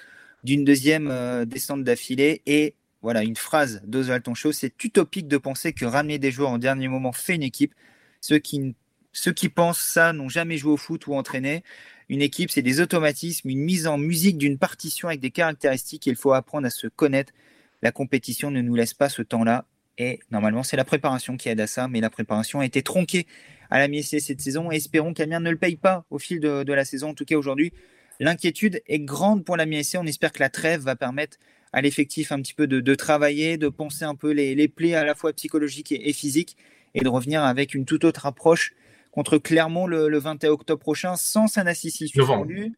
d'une 0.44 0.64
deuxième 0.64 1.10
euh, 1.12 1.46
descente 1.46 1.84
d'affilée. 1.84 2.42
Et 2.46 2.76
voilà, 3.02 3.24
une 3.24 3.36
phrase 3.36 3.82
d'Oswald 3.86 4.24
Tonchot, 4.24 4.52
c'est 4.52 4.84
utopique 4.84 5.28
de 5.28 5.38
penser 5.38 5.74
que 5.74 5.86
ramener 5.86 6.20
des 6.20 6.32
joueurs 6.32 6.52
en 6.52 6.60
dernier 6.60 6.88
moment 6.88 7.12
fait 7.12 7.36
une 7.36 7.44
équipe. 7.44 7.74
Ceux 8.22 8.38
qui, 8.38 8.76
ceux 9.12 9.34
qui 9.34 9.50
pensent 9.50 9.80
ça 9.80 10.14
n'ont 10.14 10.30
jamais 10.30 10.58
joué 10.58 10.74
au 10.74 10.78
foot 10.78 11.08
ou 11.08 11.16
entraîné. 11.16 11.64
Une 12.10 12.22
équipe, 12.22 12.52
c'est 12.52 12.62
des 12.62 12.80
automatismes, 12.80 13.50
une 13.50 13.62
mise 13.62 13.88
en 13.88 13.98
musique 13.98 14.38
d'une 14.38 14.58
partition 14.58 15.08
avec 15.08 15.20
des 15.20 15.32
caractéristiques. 15.32 16.06
Il 16.06 16.16
faut 16.16 16.34
apprendre 16.34 16.68
à 16.68 16.70
se 16.70 16.88
connaître. 16.88 17.34
La 17.82 17.92
compétition 17.92 18.52
ne 18.52 18.62
nous 18.62 18.76
laisse 18.76 18.94
pas 18.94 19.10
ce 19.10 19.24
temps-là. 19.24 19.66
Et 19.98 20.20
normalement, 20.30 20.62
c'est 20.62 20.78
la 20.78 20.84
préparation 20.86 21.38
qui 21.38 21.50
aide 21.50 21.60
à 21.60 21.68
ça. 21.68 21.88
Mais 21.88 22.02
la 22.02 22.10
préparation 22.12 22.60
a 22.60 22.66
été 22.66 22.84
tronquée 22.84 23.26
à 23.72 23.80
la 23.80 23.88
mi 23.88 24.04
cette 24.04 24.42
saison. 24.42 24.70
espérons 24.70 25.14
qu'Amiens 25.14 25.40
ne 25.40 25.50
le 25.50 25.58
paye 25.58 25.78
pas 25.78 26.06
au 26.12 26.20
fil 26.20 26.40
de, 26.40 26.74
la 26.74 26.86
saison. 26.86 27.10
En 27.10 27.14
tout 27.16 27.26
cas, 27.26 27.36
aujourd'hui, 27.36 27.74
l'inquiétude 28.20 28.82
est 28.88 29.00
grande 29.00 29.44
pour 29.44 29.58
la 29.58 29.66
mi 29.66 29.82
On 29.96 30.06
espère 30.06 30.32
que 30.32 30.40
la 30.40 30.50
trêve 30.50 30.82
va 30.82 30.96
permettre 30.96 31.38
à 31.74 31.82
l'effectif 31.82 32.32
un 32.32 32.42
petit 32.42 32.54
peu 32.54 32.68
de, 32.68 32.96
travailler, 32.96 33.58
de 33.58 33.70
penser 33.70 34.04
un 34.04 34.16
peu 34.16 34.32
les, 34.32 34.56
les 34.56 34.68
plaies 34.68 34.96
à 34.96 35.04
la 35.04 35.16
fois 35.16 35.34
psychologiques 35.34 35.92
et, 35.92 36.14
physiques 36.14 36.58
et 36.94 37.02
de 37.02 37.08
revenir 37.08 37.44
avec 37.44 37.74
une 37.74 37.86
toute 37.86 38.04
autre 38.04 38.26
approche 38.26 38.74
contre 39.12 39.38
Clermont 39.38 39.88
le, 39.88 40.18
21 40.18 40.50
octobre 40.50 40.82
prochain 40.82 41.16
sans 41.16 41.48
Sanassisi 41.48 42.08
suspendu. 42.08 42.74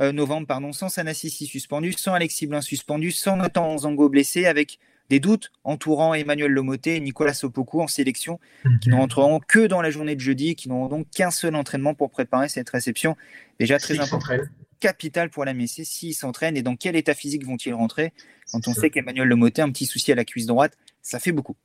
Euh, 0.00 0.12
novembre, 0.12 0.46
pardon, 0.46 0.72
sans 0.72 0.88
suspendu, 0.88 1.92
sans 1.92 2.14
Alexis 2.14 2.46
Blin 2.46 2.60
suspendu, 2.60 3.10
sans 3.10 3.36
Nathan 3.36 3.78
Zango 3.78 4.08
blessé, 4.08 4.46
avec 4.46 4.78
des 5.10 5.18
doutes 5.18 5.50
entourant 5.64 6.14
Emmanuel 6.14 6.52
Lomoté 6.52 6.96
et 6.96 7.00
Nicolas 7.00 7.34
Sopoku 7.34 7.80
en 7.80 7.88
sélection, 7.88 8.38
qui 8.80 8.90
ne 8.90 8.94
mhm. 8.94 9.00
rentreront 9.00 9.40
que 9.40 9.66
dans 9.66 9.82
la 9.82 9.90
journée 9.90 10.14
de 10.14 10.20
jeudi, 10.20 10.54
qui 10.54 10.68
n'auront 10.68 10.86
donc 10.86 11.10
qu'un 11.10 11.32
seul 11.32 11.56
entraînement 11.56 11.94
pour 11.94 12.10
préparer 12.10 12.48
cette 12.48 12.70
réception. 12.70 13.16
Déjà 13.58 13.78
très 13.78 13.98
important, 13.98 14.36
capital 14.80 15.30
pour 15.30 15.44
la 15.44 15.54
Messie, 15.54 15.84
s'ils 15.84 16.14
s'entraînent 16.14 16.56
et 16.56 16.62
dans 16.62 16.76
quel 16.76 16.96
état 16.96 17.14
physique 17.14 17.44
vont-ils 17.44 17.74
rentrer? 17.74 18.12
Quand 18.52 18.66
on 18.68 18.74
sait 18.74 18.90
qu'Emmanuel 18.90 19.28
Lomoté 19.28 19.62
a 19.62 19.64
un 19.64 19.70
petit 19.70 19.86
souci 19.86 20.12
à 20.12 20.14
la 20.14 20.24
cuisse 20.24 20.46
droite, 20.46 20.76
ça 21.02 21.18
fait 21.18 21.32
beaucoup. 21.32 21.56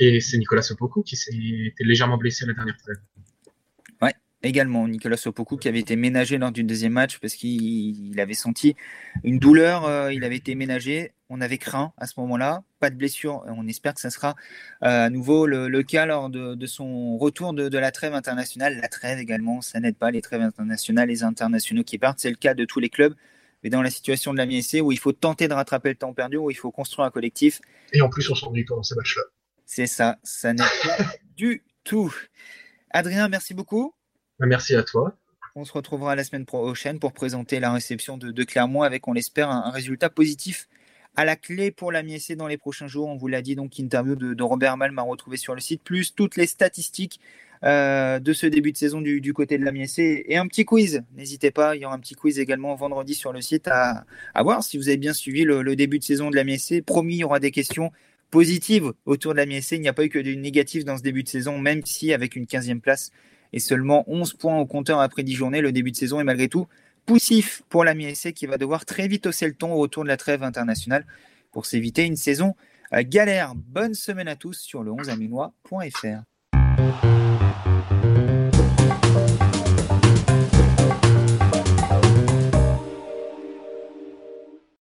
Et 0.00 0.20
c'est 0.20 0.38
Nicolas 0.38 0.62
Sopoku 0.62 1.02
qui 1.02 1.16
s'est 1.16 1.30
légèrement 1.80 2.18
blessé 2.18 2.44
à 2.44 2.48
la 2.48 2.54
dernière 2.54 2.76
trêve 2.76 2.96
également 4.44 4.86
Nicolas 4.86 5.16
Sopoku 5.16 5.56
qui 5.56 5.68
avait 5.68 5.80
été 5.80 5.96
ménagé 5.96 6.38
lors 6.38 6.52
du 6.52 6.62
deuxième 6.62 6.92
match 6.92 7.18
parce 7.18 7.34
qu'il 7.34 8.18
avait 8.20 8.34
senti 8.34 8.76
une 9.24 9.38
douleur, 9.38 9.86
euh, 9.86 10.12
il 10.12 10.24
avait 10.24 10.36
été 10.36 10.54
ménagé, 10.54 11.12
on 11.30 11.40
avait 11.40 11.58
craint 11.58 11.92
à 11.96 12.06
ce 12.06 12.18
moment-là, 12.20 12.62
pas 12.80 12.90
de 12.90 12.96
blessure, 12.96 13.42
on 13.46 13.66
espère 13.66 13.94
que 13.94 14.00
ça 14.00 14.10
sera 14.10 14.34
euh, 14.82 15.06
à 15.06 15.10
nouveau 15.10 15.46
le, 15.46 15.82
cas 15.82 16.06
lors 16.06 16.30
de, 16.30 16.66
son 16.66 17.16
retour 17.16 17.54
de, 17.54 17.78
la 17.78 17.90
trêve 17.90 18.14
internationale. 18.14 18.78
La 18.80 18.88
trêve 18.88 19.18
également, 19.18 19.60
ça 19.62 19.80
n'aide 19.80 19.96
pas 19.96 20.10
les 20.10 20.22
trêves 20.22 20.42
internationales, 20.42 21.08
les 21.08 21.22
internationaux 21.22 21.84
qui 21.84 21.98
partent, 21.98 22.18
c'est 22.20 22.30
le 22.30 22.36
cas 22.36 22.54
de 22.54 22.64
tous 22.64 22.80
les 22.80 22.88
clubs. 22.88 23.14
Mais 23.62 23.70
dans 23.70 23.80
la 23.80 23.90
situation 23.90 24.32
de 24.32 24.38
la 24.38 24.44
MSC 24.44 24.80
où 24.82 24.92
il 24.92 24.98
faut 24.98 25.12
tenter 25.12 25.48
de 25.48 25.54
rattraper 25.54 25.88
le 25.88 25.94
temps 25.94 26.12
perdu, 26.12 26.36
où 26.36 26.50
il 26.50 26.56
faut 26.56 26.70
construire 26.70 27.06
un 27.06 27.10
collectif. 27.10 27.62
Et 27.94 28.02
en 28.02 28.10
plus, 28.10 28.28
on 28.30 28.34
s'ennuie 28.34 28.64
pendant 28.64 28.82
ces 28.82 28.94
matchs-là. 28.94 29.22
C'est 29.64 29.86
ça, 29.86 30.18
ça 30.22 30.52
n'aide 30.52 30.66
pas 30.82 30.96
du 31.36 31.62
tout. 31.82 32.14
Adrien, 32.90 33.28
merci 33.28 33.54
beaucoup. 33.54 33.94
Bah, 34.38 34.46
merci 34.46 34.76
à 34.76 34.82
toi. 34.82 35.16
On 35.56 35.64
se 35.64 35.72
retrouvera 35.72 36.16
la 36.16 36.24
semaine 36.24 36.46
prochaine 36.46 36.98
pour 36.98 37.12
présenter 37.12 37.60
la 37.60 37.72
réception 37.72 38.18
de, 38.18 38.44
Clermont 38.44 38.82
avec, 38.82 39.06
on 39.06 39.12
l'espère, 39.12 39.50
un, 39.50 39.70
résultat 39.70 40.10
positif 40.10 40.68
à 41.16 41.24
la 41.24 41.36
clé 41.36 41.70
pour 41.70 41.92
la 41.92 42.02
Miessé 42.02 42.36
dans 42.36 42.46
les 42.46 42.56
prochains 42.56 42.86
jours. 42.86 43.08
On 43.08 43.16
vous 43.16 43.28
l'a 43.28 43.42
dit, 43.42 43.54
donc, 43.54 43.78
interview 43.78 44.16
de, 44.16 44.42
Robert 44.42 44.76
Mal 44.76 44.92
m'a 44.92 45.02
retrouvé 45.02 45.36
sur 45.36 45.54
le 45.54 45.60
site, 45.60 45.82
plus 45.82 46.14
toutes 46.14 46.36
les 46.36 46.46
statistiques 46.46 47.20
euh, 47.62 48.18
de 48.18 48.32
ce 48.32 48.46
début 48.46 48.72
de 48.72 48.76
saison 48.76 49.00
du, 49.00 49.32
côté 49.32 49.56
de 49.56 49.64
la 49.64 49.72
Miessé 49.72 50.24
et 50.28 50.36
un 50.36 50.46
petit 50.46 50.64
quiz. 50.64 51.02
N'hésitez 51.16 51.50
pas, 51.50 51.76
il 51.76 51.82
y 51.82 51.84
aura 51.86 51.94
un 51.94 52.00
petit 52.00 52.14
quiz 52.14 52.38
également 52.38 52.74
vendredi 52.74 53.14
sur 53.14 53.32
le 53.32 53.40
site 53.40 53.68
à, 53.68 54.04
voir 54.42 54.62
si 54.62 54.76
vous 54.76 54.88
avez 54.88 54.96
bien 54.96 55.12
suivi 55.12 55.44
le, 55.44 55.76
début 55.76 55.98
de 55.98 56.04
saison 56.04 56.30
de 56.30 56.36
la 56.36 56.44
Miessé. 56.44 56.82
Promis, 56.82 57.14
il 57.14 57.20
y 57.20 57.24
aura 57.24 57.40
des 57.40 57.52
questions 57.52 57.92
positives 58.30 58.92
autour 59.06 59.32
de 59.32 59.38
la 59.38 59.46
Miessé. 59.46 59.76
Il 59.76 59.82
n'y 59.82 59.88
a 59.88 59.92
pas 59.92 60.04
eu 60.04 60.08
que 60.08 60.18
du 60.18 60.36
négatif 60.36 60.84
dans 60.84 60.96
ce 60.96 61.02
début 61.02 61.22
de 61.22 61.28
saison, 61.28 61.58
même 61.58 61.82
si 61.84 62.12
avec 62.12 62.36
une 62.36 62.44
15e 62.44 62.80
place, 62.80 63.12
et 63.52 63.60
seulement 63.60 64.04
11 64.08 64.34
points 64.34 64.58
au 64.58 64.66
compteur 64.66 65.00
après 65.00 65.22
10 65.22 65.34
journées. 65.34 65.60
Le 65.60 65.70
début 65.70 65.92
de 65.92 65.96
saison 65.96 66.20
est 66.20 66.24
malgré 66.24 66.48
tout 66.48 66.66
poussif 67.06 67.62
pour 67.68 67.84
la 67.84 67.94
MSC 67.94 68.32
qui 68.32 68.46
va 68.46 68.58
devoir 68.58 68.84
très 68.84 69.08
vite 69.08 69.26
hausser 69.26 69.46
le 69.46 69.54
ton 69.54 69.72
au 69.72 69.78
retour 69.78 70.02
de 70.02 70.08
la 70.08 70.16
trêve 70.16 70.42
internationale 70.42 71.06
pour 71.52 71.66
s'éviter 71.66 72.04
une 72.04 72.16
saison 72.16 72.54
galère. 72.92 73.54
Bonne 73.54 73.94
semaine 73.94 74.28
à 74.28 74.36
tous 74.36 74.58
sur 74.58 74.82
le 74.82 74.92
11aminois.fr. 74.92 77.13